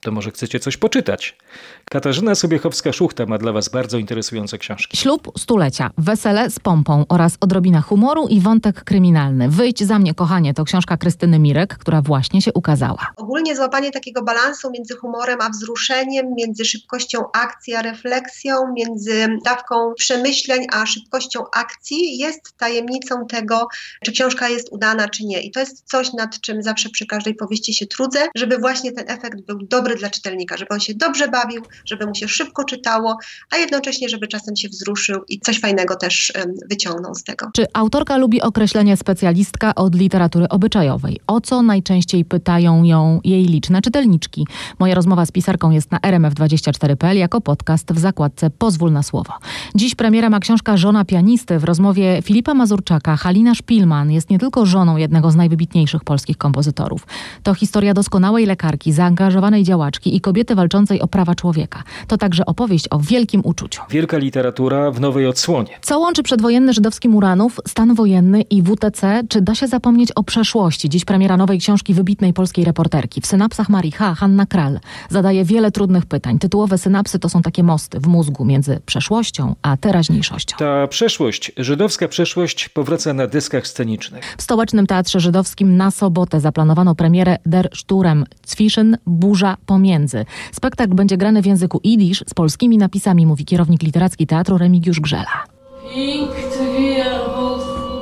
To 0.00 0.12
może 0.12 0.30
chcecie 0.30 0.60
coś 0.60 0.76
poczytać? 0.76 1.36
Katarzyna 1.84 2.32
Sobiechowska-Szuchta 2.32 3.26
ma 3.26 3.38
dla 3.38 3.52
Was 3.52 3.68
bardzo 3.68 3.98
interesujące 3.98 4.58
książki. 4.58 4.96
Ślub 4.96 5.32
stulecia, 5.38 5.90
wesele 5.98 6.50
z 6.50 6.58
pompą 6.58 7.04
oraz 7.08 7.36
odrobina 7.40 7.80
humoru 7.80 8.28
i 8.28 8.40
wątek 8.40 8.84
kryminalny. 8.84 9.48
Wyjdź 9.48 9.82
za 9.84 9.98
mnie, 9.98 10.14
kochanie, 10.14 10.54
to 10.54 10.64
książka 10.64 10.96
Krystyny 10.96 11.38
Mirek, 11.38 11.78
która 11.78 12.02
właśnie 12.02 12.42
się 12.42 12.52
ukazała. 12.52 13.06
Ogólnie 13.16 13.56
złapanie 13.56 13.90
takiego 13.90 14.22
balansu 14.22 14.70
między 14.70 14.96
humorem 14.96 15.40
a 15.40 15.50
wzruszeniem, 15.50 16.26
między 16.36 16.64
szybkością 16.64 17.18
akcji 17.32 17.74
a 17.74 17.82
refleksją, 17.82 18.54
między 18.76 19.38
dawką 19.44 19.94
przemyśleń 19.96 20.66
a 20.72 20.86
szybkością 20.86 21.44
akcji 21.54 22.18
jest 22.18 22.56
tajemnicą 22.56 23.26
tego, 23.26 23.68
czy 24.04 24.12
książka 24.12 24.48
jest 24.48 24.68
udana, 24.72 25.08
czy 25.08 25.24
nie. 25.24 25.42
I 25.42 25.50
to 25.50 25.60
jest 25.60 25.84
coś, 25.84 26.12
nad 26.12 26.40
czym 26.40 26.62
zawsze 26.62 26.88
przy 26.88 27.06
każdej 27.06 27.34
powieści 27.34 27.74
się 27.74 27.86
trudzę, 27.86 28.28
żeby 28.34 28.58
właśnie 28.58 28.92
ten 28.92 29.04
efekt 29.10 29.40
był 29.40 29.58
dobry 29.58 29.96
dla 29.96 30.10
czytelnika, 30.10 30.56
żeby 30.56 30.68
on 30.74 30.80
się 30.80 30.94
dobrze 30.94 31.28
bawił, 31.28 31.62
żeby 31.84 32.06
mu 32.06 32.14
się 32.14 32.28
szybko 32.28 32.64
czytało, 32.64 33.16
a 33.50 33.56
jednocześnie, 33.56 34.08
żeby 34.08 34.28
czasem 34.28 34.56
się 34.56 34.68
wzruszył 34.68 35.24
i 35.28 35.40
coś 35.40 35.60
fajnego 35.60 35.96
też 35.96 36.32
wyciągnął 36.70 37.14
z 37.14 37.24
tego. 37.24 37.50
Czy 37.54 37.66
autorka 37.72 38.16
lubi 38.16 38.42
określenie 38.42 38.96
specjalistka 38.96 39.74
od 39.74 39.94
literatury 39.94 40.48
obyczajowej? 40.48 41.20
O 41.26 41.40
co 41.40 41.62
najczęściej 41.62 42.24
pytają 42.24 42.84
ją 42.84 43.20
jej 43.24 43.44
liczne 43.44 43.82
czytelniczki? 43.82 44.46
Moja 44.78 44.94
rozmowa 44.94 45.26
z 45.26 45.32
pisarką 45.32 45.70
jest 45.70 45.90
na 45.90 45.98
rmf24.pl 45.98 47.16
jako 47.16 47.40
podcast 47.40 47.92
w 47.92 47.98
zakładce 47.98 48.50
Pozwól 48.50 48.92
na 48.92 49.02
słowo. 49.02 49.32
Dziś 49.74 49.94
premiera 49.94 50.30
ma 50.30 50.40
książka 50.40 50.76
Żona 50.76 51.04
pianisty. 51.04 51.58
W 51.58 51.64
rozmowie 51.64 52.22
Filipa 52.22 52.54
Mazurczaka 52.54 53.16
Halina 53.16 53.54
Szpilman 53.54 54.10
jest 54.10 54.30
nie 54.30 54.38
tylko 54.38 54.66
żoną 54.66 54.96
jednego 54.96 55.30
z 55.30 55.36
najwybitniejszych 55.36 56.04
polskich 56.04 56.38
kompozytorów. 56.38 57.06
To 57.42 57.54
historia 57.54 57.94
doskonałej 57.94 58.46
lekarki, 58.46 58.92
zaangażowanej 58.92 59.62
działaczki 59.64 60.16
i 60.16 60.20
kobiety 60.20 60.54
walczącej 60.54 61.00
o 61.00 61.08
prawa 61.08 61.34
człowieka. 61.34 61.57
To 62.06 62.16
także 62.16 62.46
opowieść 62.46 62.86
o 62.90 62.98
wielkim 62.98 63.40
uczuciu. 63.44 63.82
Wielka 63.90 64.18
literatura 64.18 64.90
w 64.90 65.00
nowej 65.00 65.26
odsłonie. 65.26 65.78
Co 65.82 65.98
łączy 65.98 66.22
przedwojenny 66.22 66.72
żydowski 66.72 67.08
Muranów, 67.08 67.60
stan 67.68 67.94
wojenny 67.94 68.42
i 68.42 68.62
WTC? 68.62 69.22
Czy 69.28 69.40
da 69.40 69.54
się 69.54 69.66
zapomnieć 69.66 70.12
o 70.12 70.22
przeszłości? 70.22 70.88
Dziś 70.88 71.04
premiera 71.04 71.36
nowej 71.36 71.58
książki 71.58 71.94
wybitnej 71.94 72.32
polskiej 72.32 72.64
reporterki. 72.64 73.20
W 73.20 73.26
synapsach 73.26 73.68
Marii 73.68 73.92
H. 73.92 74.14
Hanna 74.14 74.46
Kral 74.46 74.80
zadaje 75.10 75.44
wiele 75.44 75.70
trudnych 75.70 76.06
pytań. 76.06 76.38
Tytułowe 76.38 76.78
synapsy 76.78 77.18
to 77.18 77.28
są 77.28 77.42
takie 77.42 77.62
mosty 77.62 78.00
w 78.00 78.06
mózgu 78.06 78.44
między 78.44 78.80
przeszłością 78.86 79.54
a 79.62 79.76
teraźniejszością. 79.76 80.56
Ta 80.56 80.86
przeszłość, 80.86 81.52
żydowska 81.56 82.08
przeszłość 82.08 82.68
powraca 82.68 83.14
na 83.14 83.26
dyskach 83.26 83.66
scenicznych. 83.66 84.34
W 84.38 84.42
Stołecznym 84.42 84.86
Teatrze 84.86 85.20
Żydowskim 85.20 85.76
na 85.76 85.90
sobotę 85.90 86.40
zaplanowano 86.40 86.94
premierę 86.94 87.36
Der 87.46 87.68
Sturm 87.74 88.24
Zwischen 88.46 88.96
Burza 89.06 89.56
Pomiędzy. 89.66 90.24
Spektakl 90.52 90.94
będzie 90.94 91.16
grany 91.16 91.42
w 91.42 91.46
języku 91.48 91.80
idisz 91.82 92.24
z 92.28 92.34
polskimi 92.34 92.78
napisami, 92.78 93.26
mówi 93.26 93.44
kierownik 93.44 93.82
literacki 93.82 94.26
teatru 94.26 94.58
Remigiusz 94.58 95.00
Grzela. 95.00 95.44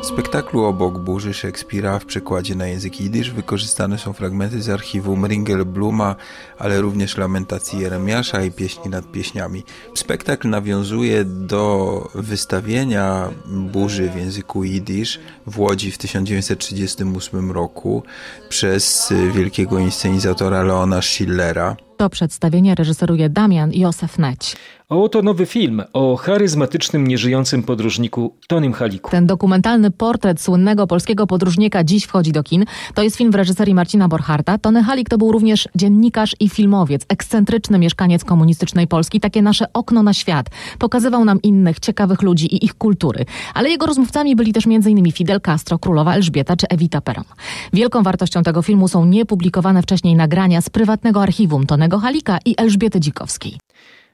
W 0.02 0.06
spektaklu 0.06 0.64
obok 0.64 0.98
burzy 0.98 1.34
Szekspira 1.34 1.98
w 1.98 2.04
przekładzie 2.04 2.54
na 2.54 2.66
język 2.66 3.00
jidysz 3.00 3.30
wykorzystane 3.30 3.98
są 3.98 4.12
fragmenty 4.12 4.62
z 4.62 4.68
archiwum 4.68 5.26
Ringel 5.26 5.64
Bluma, 5.64 6.16
ale 6.58 6.80
również 6.80 7.16
lamentacji 7.16 7.80
Jeremiasza 7.80 8.44
i 8.44 8.50
pieśni 8.50 8.90
nad 8.90 9.12
pieśniami. 9.12 9.64
Spektakl 9.94 10.48
nawiązuje 10.48 11.24
do 11.24 12.10
wystawienia 12.14 13.30
burzy 13.46 14.10
w 14.10 14.16
języku 14.16 14.64
jidysz 14.64 15.20
w 15.46 15.58
Łodzi 15.58 15.90
w 15.90 15.98
1938 15.98 17.52
roku 17.52 18.02
przez 18.48 19.12
wielkiego 19.34 19.78
inscenizatora 19.78 20.62
Leona 20.62 21.02
Schillera. 21.02 21.76
To 21.96 22.10
przedstawienie 22.10 22.74
reżyseruje 22.74 23.28
Damian 23.28 23.72
Józef 23.72 24.18
Neć. 24.18 24.56
Oto 24.88 25.22
nowy 25.22 25.46
film 25.46 25.82
o 25.92 26.16
charyzmatycznym, 26.16 27.06
nieżyjącym 27.06 27.62
podróżniku 27.62 28.34
Tonym 28.48 28.72
Haliku. 28.72 29.10
Ten 29.10 29.26
dokumentalny 29.26 29.90
portret 29.90 30.40
słynnego 30.40 30.86
polskiego 30.86 31.26
podróżnika 31.26 31.84
dziś 31.84 32.04
wchodzi 32.04 32.32
do 32.32 32.42
kin. 32.42 32.64
To 32.94 33.02
jest 33.02 33.16
film 33.16 33.32
w 33.32 33.34
reżyserii 33.34 33.74
Marcina 33.74 34.08
Borcharta. 34.08 34.58
Tony 34.58 34.82
Halik 34.84 35.08
to 35.08 35.18
był 35.18 35.32
również 35.32 35.68
dziennikarz 35.74 36.36
i 36.40 36.48
filmowiec, 36.48 37.02
ekscentryczny 37.08 37.78
mieszkaniec 37.78 38.24
komunistycznej 38.24 38.86
Polski, 38.86 39.20
takie 39.20 39.42
nasze 39.42 39.72
okno 39.72 40.02
na 40.02 40.12
świat. 40.12 40.46
Pokazywał 40.78 41.24
nam 41.24 41.42
innych, 41.42 41.80
ciekawych 41.80 42.22
ludzi 42.22 42.54
i 42.54 42.64
ich 42.64 42.74
kultury. 42.74 43.24
Ale 43.54 43.68
jego 43.68 43.86
rozmówcami 43.86 44.36
byli 44.36 44.52
też 44.52 44.66
m.in. 44.66 45.12
Fidel 45.12 45.40
Castro, 45.40 45.78
królowa 45.78 46.14
Elżbieta 46.14 46.56
czy 46.56 46.68
Evita 46.68 47.00
Peron. 47.00 47.24
Wielką 47.72 48.02
wartością 48.02 48.42
tego 48.42 48.62
filmu 48.62 48.88
są 48.88 49.04
niepublikowane 49.04 49.82
wcześniej 49.82 50.14
nagrania 50.14 50.60
z 50.60 50.70
prywatnego 50.70 51.22
archiwum 51.22 51.66
Tonego 51.66 51.98
Halika 51.98 52.38
i 52.44 52.54
Elżbiety 52.58 53.00
Dzikowskiej. 53.00 53.58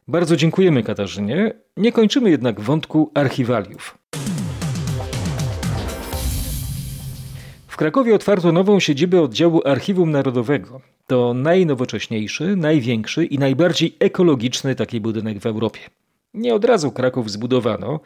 Bardzo 0.08 0.36
dziękujemy 0.36 0.82
Katarzynie. 0.82 1.52
Nie 1.76 1.92
kończymy 1.92 2.30
jednak 2.30 2.60
wątku 2.60 3.10
archiwaliów. 3.14 3.98
W 7.66 7.76
Krakowie 7.76 8.14
otwarto 8.14 8.52
nową 8.52 8.80
siedzibę 8.80 9.22
oddziału 9.22 9.60
Archiwum 9.64 10.10
Narodowego. 10.10 10.80
To 11.06 11.34
najnowocześniejszy, 11.34 12.56
największy 12.56 13.24
i 13.24 13.38
najbardziej 13.38 13.96
ekologiczny 14.00 14.74
taki 14.74 15.00
budynek 15.00 15.38
w 15.38 15.46
Europie. 15.46 15.80
Nie 16.34 16.54
od 16.54 16.64
razu 16.64 16.92
Kraków 16.92 17.30
zbudowano, 17.30 18.00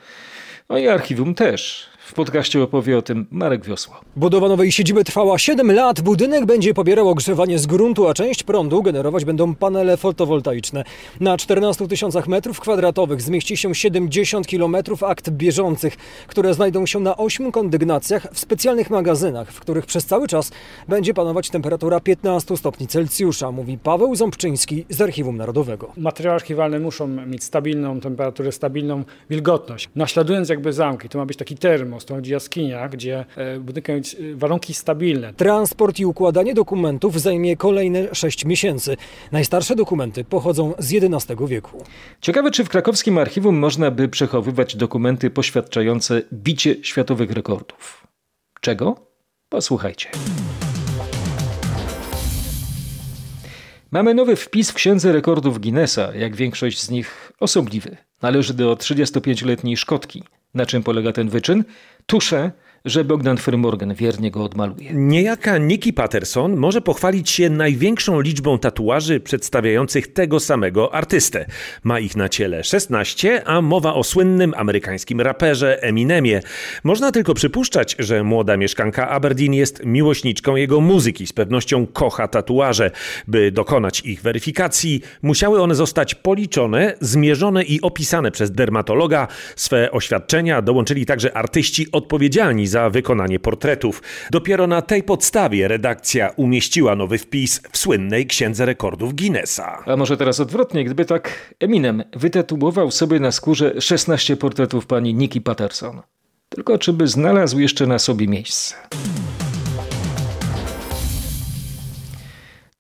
no 0.69 0.79
i 0.79 0.89
archiwum 0.89 1.35
też. 1.35 1.91
W 2.07 2.13
podcaście 2.13 2.63
opowie 2.63 2.99
o 2.99 3.03
tym 3.03 3.27
Marek 3.31 3.65
Wiosło. 3.65 3.95
Budowa 4.17 4.49
nowej 4.49 4.73
siedziby 4.73 5.05
trwała 5.05 5.39
7 5.39 5.73
lat. 5.73 6.01
Budynek 6.01 6.47
będzie 6.47 6.75
pobierał 6.75 7.09
ogrzewanie 7.09 7.59
z 7.59 7.67
gruntu, 7.67 8.09
a 8.09 8.15
część 8.15 8.43
prądu 8.43 8.83
generować 8.83 9.25
będą 9.25 9.55
panele 9.55 9.97
fotowoltaiczne. 9.97 10.85
Na 11.21 11.37
14 11.37 11.89
tysiącach 11.89 12.29
metrów 12.29 12.61
kwadratowych 12.61 13.23
zmieści 13.23 13.57
się 13.57 13.75
70 13.75 14.47
kilometrów 14.47 15.03
akt 15.03 15.31
bieżących, 15.31 15.97
które 16.27 16.55
znajdą 16.55 16.87
się 16.87 17.01
na 17.01 17.17
8 17.17 17.53
kondygnacjach 17.53 18.27
w 18.33 18.39
specjalnych 18.39 18.91
magazynach, 18.91 19.53
w 19.53 19.61
których 19.61 19.87
przez 19.87 20.07
cały 20.07 20.29
czas 20.29 20.53
będzie 20.89 21.15
panować 21.15 21.51
temperatura 21.51 22.01
15 22.01 22.57
stopni 22.57 22.87
Celsjusza, 22.87 23.53
mówi 23.53 23.79
Paweł 23.79 24.15
Ząbczyński 24.15 24.85
z 24.89 25.01
Archiwum 25.01 25.37
Narodowego. 25.37 25.93
Materiały 25.97 26.35
archiwalne 26.35 26.79
muszą 26.79 27.07
mieć 27.07 27.45
stabilną 27.45 28.01
temperaturę, 28.01 28.53
stabilną 28.53 29.05
wilgotność. 29.31 29.89
Naśladując 29.95 30.49
jakby 30.49 30.73
zamki, 30.73 31.09
to 31.09 31.19
ma 31.19 31.27
być 31.27 31.37
taki 31.37 31.57
termo 31.57 31.96
chodzi 32.09 32.33
jaskinia, 32.33 32.89
gdzie 32.89 33.25
mają 33.37 33.97
mieć 33.97 34.17
warunki 34.35 34.75
stabilne. 34.75 35.35
Transport 35.35 35.99
i 35.99 36.07
układanie 36.07 36.55
dokumentów 36.55 37.21
zajmie 37.21 37.57
kolejne 37.57 38.15
6 38.15 38.45
miesięcy. 38.45 38.97
Najstarsze 39.33 39.77
dokumenty 39.77 40.25
pochodzą 40.25 40.75
z 40.79 40.93
XI 40.95 41.35
wieku. 41.47 41.85
Ciekawe, 42.21 42.51
czy 42.51 42.65
w 42.65 42.69
krakowskim 42.69 43.19
archiwum 43.19 43.59
można 43.59 43.91
by 43.91 44.09
przechowywać 44.09 44.77
dokumenty 44.77 45.31
poświadczające 45.31 46.23
bicie 46.33 46.77
światowych 46.83 47.31
rekordów. 47.31 48.07
Czego? 48.61 48.97
Posłuchajcie. 49.49 50.09
Mamy 53.91 54.15
nowy 54.15 54.37
wpis 54.37 54.71
w 54.71 54.75
Księdze 54.75 55.13
Rekordów 55.13 55.61
Guinnessa, 55.61 56.15
jak 56.15 56.37
większość 56.37 56.81
z 56.81 56.91
nich 56.91 57.33
osobliwy. 57.41 57.97
Należy 58.23 58.55
do 58.55 58.75
35-letniej 58.75 59.77
Szkotki. 59.77 60.23
Na 60.57 60.67
czym 60.67 60.83
polega 60.83 61.13
ten 61.13 61.29
wyczyn? 61.29 61.65
Tusze, 62.07 62.51
że 62.87 63.05
Bogdan 63.05 63.37
Frymorgan 63.37 63.95
wiernie 63.95 64.31
go 64.31 64.45
odmaluje. 64.45 64.91
Niejaka 64.95 65.59
Nikki 65.59 65.93
Patterson 65.93 66.57
może 66.57 66.81
pochwalić 66.81 67.31
się 67.31 67.51
największą 67.51 68.21
liczbą 68.21 68.59
tatuaży 68.59 69.21
przedstawiających 69.21 70.13
tego 70.13 70.41
samego 70.41 70.95
artystę. 70.95 71.47
Ma 71.85 72.01
ich 72.01 72.17
na 72.17 72.29
ciele 72.29 72.65
16, 72.65 73.43
a 73.47 73.63
mowa 73.63 73.95
o 73.95 74.05
słynnym 74.05 74.55
amerykańskim 74.57 75.21
raperze 75.21 75.83
Eminemie. 75.83 76.41
Można 76.85 77.13
tylko 77.13 77.35
przypuszczać, 77.35 77.97
że 77.99 78.25
młoda 78.25 78.57
mieszkanka 78.57 79.09
Aberdeen 79.09 79.55
jest 79.55 79.85
miłośniczką 79.85 80.57
jego 80.57 80.81
muzyki, 80.81 81.27
z 81.27 81.33
pewnością 81.33 81.87
kocha 81.87 82.29
tatuaże. 82.29 82.91
By 83.29 83.53
dokonać 83.53 84.01
ich 84.01 84.23
weryfikacji, 84.23 85.01
musiały 85.23 85.63
one 85.63 85.75
zostać 85.75 86.15
policzone, 86.15 86.95
zmierzone 87.01 87.63
i 87.63 87.81
opisane 87.81 88.31
przez 88.31 88.51
dermatologa. 88.51 89.29
Swe 89.57 89.91
oświadczenia 89.91 90.63
dołączyli 90.63 91.07
także 91.07 91.37
artyści 91.37 91.87
odpowiedzialni 91.93 92.67
za 92.67 92.76
za 92.77 92.91
wykonanie 92.91 93.39
portretów. 93.39 94.03
Dopiero 94.31 94.67
na 94.67 94.83
tej 94.83 95.03
podstawie 95.03 95.69
redakcja 95.69 96.31
umieściła 96.37 96.97
nowy 96.97 97.19
wpis 97.19 97.63
w 97.73 97.79
słynnej 97.79 98.27
księdze 98.27 98.67
rekordów 98.67 99.15
Guinnessa. 99.15 99.83
A 99.87 99.97
może 99.97 100.17
teraz 100.17 100.41
odwrotnie, 100.41 100.85
gdyby 100.85 101.05
tak 101.05 101.55
Eminem 101.61 102.05
wytatuował 102.13 102.91
sobie 102.91 103.21
na 103.21 103.33
skórze 103.33 103.81
16 103.81 104.37
portretów 104.37 104.87
pani 104.87 105.15
Nikki 105.15 105.41
Patterson. 105.41 106.03
Tylko 106.49 106.79
czy 106.79 106.93
by 106.93 107.09
znalazł 107.09 107.59
jeszcze 107.59 107.87
na 107.87 107.99
sobie 107.99 108.29
miejsce? 108.29 108.75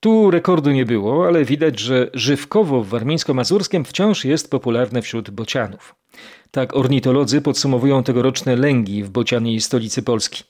Tu 0.01 0.31
rekordu 0.31 0.71
nie 0.71 0.85
było, 0.85 1.27
ale 1.27 1.45
widać, 1.45 1.81
że 1.81 2.11
żywkowo 2.15 2.83
w 2.83 2.89
warmińsko-mazurskiem 2.89 3.85
wciąż 3.85 4.25
jest 4.25 4.51
popularne 4.51 5.03
wśród 5.03 5.31
bocianów. 5.31 5.95
Tak 6.57 6.77
ornitolodzy 6.77 7.41
podsumowują 7.41 8.03
tegoroczne 8.03 8.57
lęgi 8.57 9.03
w 9.03 9.11
bocianej 9.11 9.61
stolicy 9.61 10.03
Polski. 10.03 10.45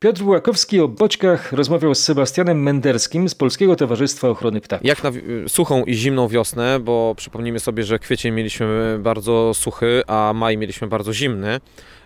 Piotr 0.00 0.22
Łakowski 0.24 0.80
o 0.80 0.88
boćkach 0.88 1.52
rozmawiał 1.52 1.94
z 1.94 1.98
Sebastianem 2.04 2.62
Menderskim 2.62 3.28
z 3.28 3.34
Polskiego 3.34 3.76
Towarzystwa 3.76 4.28
Ochrony 4.28 4.60
Ptaków. 4.60 4.86
Jak 4.86 5.02
na 5.02 5.10
suchą 5.48 5.84
i 5.84 5.94
zimną 5.94 6.28
wiosnę, 6.28 6.80
bo 6.80 7.14
przypomnijmy 7.16 7.60
sobie, 7.60 7.84
że 7.84 7.98
kwiecień 7.98 8.34
mieliśmy 8.34 8.98
bardzo 9.02 9.54
suchy, 9.54 10.02
a 10.06 10.32
maj 10.34 10.56
mieliśmy 10.56 10.88
bardzo 10.88 11.12
zimny, 11.12 11.60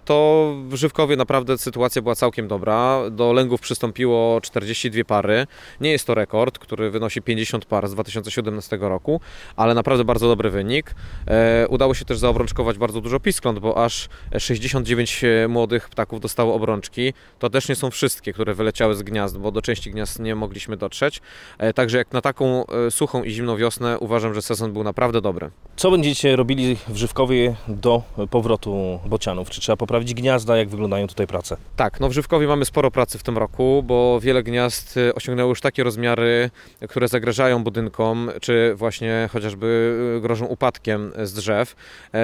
to 0.05 0.55
w 0.69 0.75
Żywkowie 0.75 1.17
naprawdę 1.17 1.59
sytuacja 1.59 2.03
była 2.03 2.15
całkiem 2.15 2.49
dobra. 2.49 3.01
Do 3.11 3.33
lęgów 3.33 3.61
przystąpiło 3.61 4.41
42 4.41 5.05
pary. 5.05 5.47
Nie 5.81 5.91
jest 5.93 6.07
to 6.07 6.15
rekord, 6.15 6.59
który 6.59 6.91
wynosi 6.91 7.23
50 7.23 7.65
par 7.65 7.89
z 7.89 7.93
2017 7.93 8.79
roku, 8.81 9.21
ale 9.57 9.75
naprawdę 9.75 10.05
bardzo 10.05 10.29
dobry 10.29 10.51
wynik. 10.51 10.95
E, 11.27 11.69
udało 11.69 11.95
się 11.95 12.05
też 12.05 12.19
zaobrączkować 12.19 12.79
bardzo 12.79 13.01
dużo 13.01 13.21
piskląt, 13.21 13.59
bo 13.59 13.85
aż 13.85 14.09
69 14.39 15.23
młodych 15.49 15.89
ptaków 15.89 16.21
dostało 16.21 16.55
obrączki. 16.55 17.13
To 17.39 17.51
też 17.51 17.69
nie 17.69 17.75
są 17.77 17.91
wszystkie, 17.91 18.33
które 18.33 18.55
wyleciały 18.55 18.95
z 18.95 19.03
gniazd, 19.03 19.39
bo 19.39 19.51
do 19.53 19.63
części 19.63 19.91
gniazd 19.91 20.19
nie 20.19 20.35
mogliśmy 20.35 20.77
dotrzeć. 20.77 21.21
E, 21.59 21.73
także 21.73 21.99
jak 21.99 22.13
na 22.13 22.21
taką 22.21 22.67
e, 22.67 22.91
suchą 22.91 23.23
i 23.23 23.31
zimną 23.31 23.57
wiosnę 23.57 23.99
uważam, 23.99 24.35
że 24.35 24.43
sezon 24.43 24.73
był 24.73 24.85
naprawdę 24.85 25.21
dobry. 25.21 25.51
Co 25.77 25.91
będziecie 25.91 26.37
robili 26.37 26.77
w 26.89 26.97
Żywkowie 26.97 27.55
do 27.69 28.03
powrotu 28.31 29.01
bocianów? 29.07 29.51
Czy 29.51 29.61
trzeba 29.61 29.77
poprawić 29.77 29.94
gniazda? 30.03 30.57
Jak 30.57 30.69
wyglądają 30.69 31.07
tutaj 31.07 31.27
prace? 31.27 31.57
Tak, 31.77 32.01
no 32.01 32.09
w 32.09 32.13
Żywkowie 32.13 32.47
mamy 32.47 32.65
sporo 32.65 32.91
pracy 32.91 33.19
w 33.19 33.23
tym 33.23 33.39
roku, 33.39 33.83
bo 33.87 34.21
wiele 34.21 34.43
gniazd 34.43 34.97
e, 34.97 35.15
osiągnęło 35.15 35.49
już 35.49 35.61
takie 35.61 35.85
rozmiary, 35.85 36.51
które 36.89 37.09
zagrażają 37.09 37.65
budynkom, 37.65 38.31
czy 38.41 38.75
właśnie 38.75 39.29
chociażby 39.33 39.99
grożą 40.23 40.47
upadkiem 40.47 41.13
z 41.23 41.33
drzew. 41.33 41.77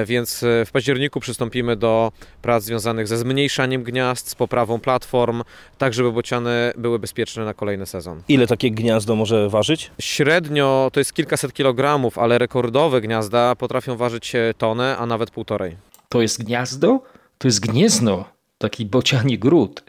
Więc 0.06 0.44
w 0.66 0.70
październiku 0.72 1.20
przystąpimy 1.20 1.76
do 1.76 2.12
prac 2.42 2.64
związanych 2.64 3.09
ze 3.09 3.18
zmniejszaniem 3.18 3.83
gniazd, 3.83 4.28
z 4.28 4.35
poprawą 4.35 4.80
platform, 4.80 5.42
tak 5.78 5.94
żeby 5.94 6.12
bociany 6.12 6.72
były 6.76 6.98
bezpieczne 6.98 7.44
na 7.44 7.54
kolejny 7.54 7.87
sezon. 7.87 8.22
Ile 8.28 8.46
takie 8.46 8.70
gniazdo 8.70 9.16
może 9.16 9.48
ważyć? 9.48 9.90
Średnio 10.00 10.90
to 10.92 11.00
jest 11.00 11.12
kilkaset 11.12 11.52
kilogramów, 11.52 12.18
ale 12.18 12.38
rekordowe 12.38 13.00
gniazda 13.00 13.54
potrafią 13.56 13.96
ważyć 13.96 14.33
tonę, 14.59 14.96
a 14.98 15.06
nawet 15.06 15.30
półtorej. 15.30 15.76
To 16.09 16.22
jest 16.22 16.44
gniazdo? 16.44 17.00
To 17.40 17.48
jest 17.48 17.61
gniezno, 17.61 18.24
taki 18.59 18.87
bociani 18.87 19.38
gród. 19.38 19.85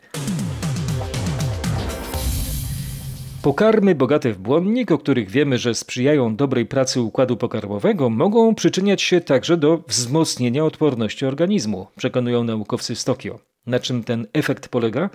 Pokarmy 3.41 3.95
bogate 3.95 4.33
w 4.33 4.37
błonnik, 4.37 4.91
o 4.91 4.97
których 4.97 5.29
wiemy, 5.29 5.57
że 5.57 5.75
sprzyjają 5.75 6.35
dobrej 6.35 6.65
pracy 6.65 7.01
układu 7.01 7.37
pokarmowego, 7.37 8.09
mogą 8.09 8.55
przyczyniać 8.55 9.01
się 9.01 9.21
także 9.21 9.57
do 9.57 9.83
wzmocnienia 9.87 10.65
odporności 10.65 11.25
organizmu, 11.25 11.87
przekonują 11.97 12.43
naukowcy 12.43 12.95
z 12.95 13.03
Tokio. 13.03 13.39
Na 13.65 13.79
czym 13.79 14.03
ten 14.03 14.27
efekt 14.33 14.67
polega? 14.67 15.09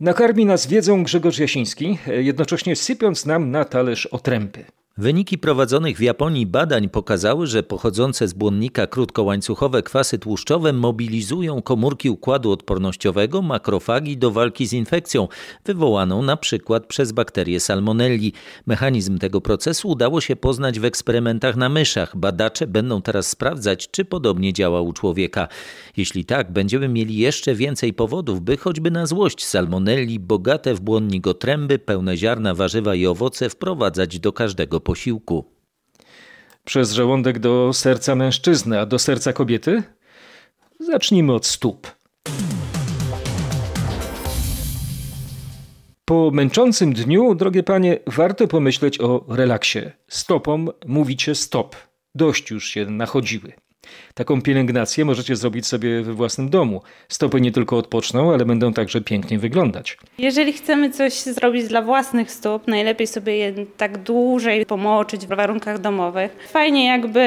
Nakarmi 0.00 0.46
nas 0.46 0.66
wiedzą 0.66 1.04
Grzegorz 1.04 1.38
Jasiński, 1.38 1.98
jednocześnie 2.06 2.76
sypiąc 2.76 3.26
nam 3.26 3.50
na 3.50 3.64
talerz 3.64 4.06
otręby. 4.06 4.64
Wyniki 4.98 5.38
prowadzonych 5.38 5.96
w 5.96 6.00
Japonii 6.00 6.46
badań 6.46 6.88
pokazały, 6.88 7.46
że 7.46 7.62
pochodzące 7.62 8.28
z 8.28 8.32
błonnika 8.32 8.86
krótkołańcuchowe 8.86 9.82
kwasy 9.82 10.18
tłuszczowe 10.18 10.72
mobilizują 10.72 11.62
komórki 11.62 12.10
układu 12.10 12.50
odpornościowego, 12.50 13.42
makrofagi 13.42 14.16
do 14.16 14.30
walki 14.30 14.66
z 14.66 14.72
infekcją, 14.72 15.28
wywołaną 15.64 16.22
na 16.22 16.36
przykład 16.36 16.86
przez 16.86 17.12
bakterię 17.12 17.60
salmonelli. 17.60 18.32
Mechanizm 18.66 19.18
tego 19.18 19.40
procesu 19.40 19.88
udało 19.88 20.20
się 20.20 20.36
poznać 20.36 20.80
w 20.80 20.84
eksperymentach 20.84 21.56
na 21.56 21.68
myszach. 21.68 22.16
Badacze 22.16 22.66
będą 22.66 23.02
teraz 23.02 23.26
sprawdzać, 23.26 23.90
czy 23.90 24.04
podobnie 24.04 24.52
działa 24.52 24.80
u 24.80 24.92
człowieka. 24.92 25.48
Jeśli 25.96 26.24
tak, 26.24 26.52
będziemy 26.52 26.88
mieli 26.88 27.16
jeszcze 27.16 27.54
więcej 27.54 27.92
powodów, 27.92 28.40
by 28.40 28.56
choćby 28.56 28.90
na 28.90 29.06
złość 29.06 29.44
salmonelli, 29.44 30.20
bogate 30.20 30.74
w 30.74 30.80
błonnik 30.80 31.26
otręby, 31.26 31.78
pełne 31.78 32.16
ziarna, 32.16 32.54
warzywa 32.54 32.94
i 32.94 33.06
owoce 33.06 33.50
wprowadzać 33.50 34.18
do 34.18 34.32
każdego 34.32 34.79
posiłku. 34.80 35.44
Przez 36.64 36.92
żołądek 36.92 37.38
do 37.38 37.72
serca 37.72 38.14
mężczyzny, 38.14 38.80
a 38.80 38.86
do 38.86 38.98
serca 38.98 39.32
kobiety? 39.32 39.82
Zacznijmy 40.80 41.32
od 41.32 41.46
stóp. 41.46 41.86
Po 46.04 46.30
męczącym 46.30 46.92
dniu, 46.92 47.34
drogie 47.34 47.62
panie, 47.62 47.98
warto 48.06 48.48
pomyśleć 48.48 49.00
o 49.00 49.24
relaksie. 49.28 49.80
Stopom 50.08 50.68
mówicie 50.86 51.34
stop. 51.34 51.76
Dość 52.14 52.50
już 52.50 52.68
się 52.68 52.86
nachodziły. 52.86 53.52
Taką 54.14 54.42
pielęgnację 54.42 55.04
możecie 55.04 55.36
zrobić 55.36 55.66
sobie 55.66 56.02
we 56.02 56.12
własnym 56.12 56.50
domu. 56.50 56.82
Stopy 57.08 57.40
nie 57.40 57.52
tylko 57.52 57.76
odpoczną, 57.76 58.32
ale 58.32 58.44
będą 58.44 58.72
także 58.72 59.00
pięknie 59.00 59.38
wyglądać. 59.38 59.96
Jeżeli 60.18 60.52
chcemy 60.52 60.90
coś 60.90 61.12
zrobić 61.12 61.68
dla 61.68 61.82
własnych 61.82 62.30
stóp, 62.30 62.68
najlepiej 62.68 63.06
sobie 63.06 63.36
je 63.36 63.52
tak 63.76 63.98
dłużej 63.98 64.66
pomoczyć 64.66 65.26
w 65.26 65.28
warunkach 65.28 65.78
domowych. 65.78 66.48
Fajnie 66.48 66.86
jakby 66.86 67.20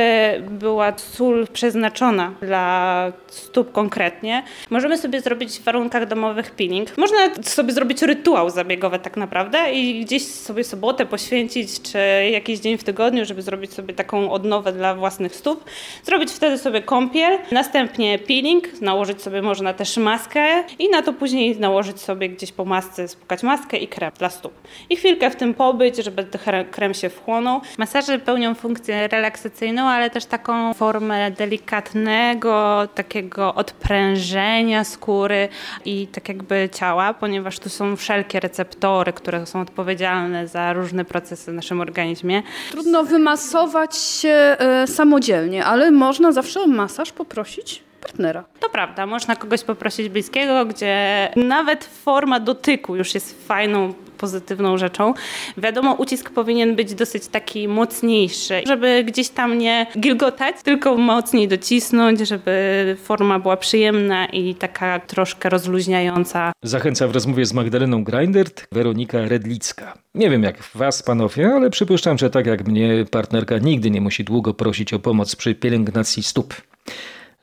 była 0.49 0.93
sól 0.97 1.47
przeznaczona 1.54 2.34
dla 2.41 3.13
stóp 3.28 3.71
konkretnie. 3.71 4.43
Możemy 4.69 4.97
sobie 4.97 5.21
zrobić 5.21 5.60
w 5.60 5.63
warunkach 5.63 6.08
domowych 6.08 6.52
peeling. 6.52 6.97
Można 6.97 7.17
sobie 7.43 7.73
zrobić 7.73 8.02
rytuał 8.02 8.49
zabiegowy 8.49 8.99
tak 8.99 9.17
naprawdę 9.17 9.73
i 9.73 10.06
gdzieś 10.06 10.26
sobie 10.26 10.63
sobotę 10.63 11.06
poświęcić, 11.06 11.82
czy 11.82 11.99
jakiś 12.32 12.60
dzień 12.60 12.78
w 12.78 12.84
tygodniu, 12.84 13.26
żeby 13.26 13.41
zrobić 13.41 13.73
sobie 13.73 13.93
taką 13.93 14.32
odnowę 14.32 14.73
dla 14.73 14.95
własnych 14.95 15.36
stóp. 15.36 15.63
Zrobić 16.04 16.32
wtedy 16.32 16.52
sobie 16.57 16.81
kąpiel, 16.81 17.37
następnie 17.51 18.19
peeling, 18.19 18.81
nałożyć 18.81 19.21
sobie 19.21 19.41
można 19.41 19.73
też 19.73 19.97
maskę 19.97 20.63
i 20.79 20.89
na 20.89 21.01
to 21.01 21.13
później 21.13 21.59
nałożyć 21.59 22.01
sobie 22.01 22.29
gdzieś 22.29 22.51
po 22.51 22.65
masce, 22.65 23.07
spukać 23.07 23.43
maskę 23.43 23.77
i 23.77 23.87
krem 23.87 24.11
dla 24.19 24.29
stóp. 24.29 24.53
I 24.89 24.95
chwilkę 24.95 25.29
w 25.29 25.35
tym 25.35 25.53
pobyć, 25.53 25.97
żeby 25.97 26.23
ten 26.23 26.65
krem 26.65 26.93
się 26.93 27.09
wchłonął. 27.09 27.61
Masaże 27.77 28.19
pełnią 28.19 28.55
funkcję 28.55 29.07
relaksacyjną, 29.07 29.83
ale 29.83 30.09
też 30.09 30.25
taką 30.25 30.73
formę 30.73 31.31
delikatnego, 31.31 32.87
takiego 32.95 33.55
odprężenia 33.55 34.83
skóry 34.83 35.49
i 35.85 36.07
tak 36.07 36.29
jakby 36.29 36.69
ciała, 36.73 37.13
ponieważ 37.13 37.59
tu 37.59 37.69
są 37.69 37.95
wszelkie 37.95 38.39
receptory, 38.39 39.13
które 39.13 39.45
są 39.45 39.61
odpowiedzialne 39.61 40.47
za 40.47 40.73
różne 40.73 41.05
procesy 41.05 41.51
w 41.51 41.55
naszym 41.55 41.81
organizmie. 41.81 42.43
Trudno 42.71 43.03
wymasować 43.03 43.97
się 43.97 44.57
y, 44.83 44.87
samodzielnie, 44.87 45.65
ale 45.65 45.91
można 45.91 46.31
zawsze 46.31 46.42
o 46.58 46.67
masaż 46.67 47.12
poprosić 47.12 47.84
partnera. 48.03 48.43
To 48.59 48.69
prawda, 48.69 49.05
można 49.05 49.35
kogoś 49.35 49.63
poprosić 49.63 50.09
bliskiego, 50.09 50.65
gdzie 50.65 51.29
nawet 51.35 51.83
forma 51.83 52.39
dotyku 52.39 52.95
już 52.95 53.13
jest 53.13 53.47
fajną, 53.47 53.93
pozytywną 54.17 54.77
rzeczą. 54.77 55.13
Wiadomo, 55.57 55.93
ucisk 55.93 56.29
powinien 56.29 56.75
być 56.75 56.93
dosyć 56.93 57.27
taki 57.27 57.67
mocniejszy, 57.67 58.61
żeby 58.67 59.03
gdzieś 59.03 59.29
tam 59.29 59.57
nie 59.57 59.87
gilgotać, 59.99 60.55
tylko 60.63 60.97
mocniej 60.97 61.47
docisnąć, 61.47 62.19
żeby 62.19 62.97
forma 63.03 63.39
była 63.39 63.57
przyjemna 63.57 64.25
i 64.25 64.55
taka 64.55 64.99
troszkę 64.99 65.49
rozluźniająca. 65.49 66.51
Zachęca 66.63 67.07
w 67.07 67.11
rozmowie 67.11 67.45
z 67.45 67.53
Magdaleną 67.53 68.03
Greindert 68.03 68.67
Weronika 68.71 69.17
Redlicka. 69.27 69.97
Nie 70.15 70.29
wiem 70.29 70.43
jak 70.43 70.57
was, 70.75 71.03
panowie, 71.03 71.51
ale 71.55 71.69
przypuszczam, 71.69 72.17
że 72.17 72.29
tak 72.29 72.45
jak 72.45 72.67
mnie, 72.67 73.05
partnerka 73.11 73.57
nigdy 73.57 73.91
nie 73.91 74.01
musi 74.01 74.23
długo 74.23 74.53
prosić 74.53 74.93
o 74.93 74.99
pomoc 74.99 75.35
przy 75.35 75.55
pielęgnacji 75.55 76.23
stóp. 76.23 76.53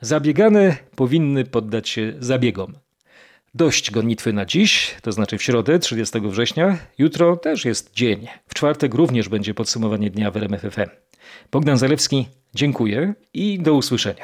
Zabiegane 0.01 0.75
powinny 0.95 1.45
poddać 1.45 1.89
się 1.89 2.13
zabiegom. 2.19 2.73
Dość 3.53 3.91
gonitwy 3.91 4.33
na 4.33 4.45
dziś, 4.45 4.95
to 5.01 5.11
znaczy 5.11 5.37
w 5.37 5.43
środę 5.43 5.79
30 5.79 6.19
września. 6.21 6.77
Jutro 6.97 7.37
też 7.37 7.65
jest 7.65 7.93
dzień. 7.93 8.27
W 8.47 8.53
czwartek 8.53 8.93
również 8.93 9.29
będzie 9.29 9.53
podsumowanie 9.53 10.09
dnia 10.09 10.31
w 10.31 10.37
RMF 10.37 10.61
FM. 10.61 10.89
Bogdan 11.51 11.77
Zalewski, 11.77 12.27
dziękuję 12.55 13.13
i 13.33 13.59
do 13.59 13.73
usłyszenia. 13.73 14.23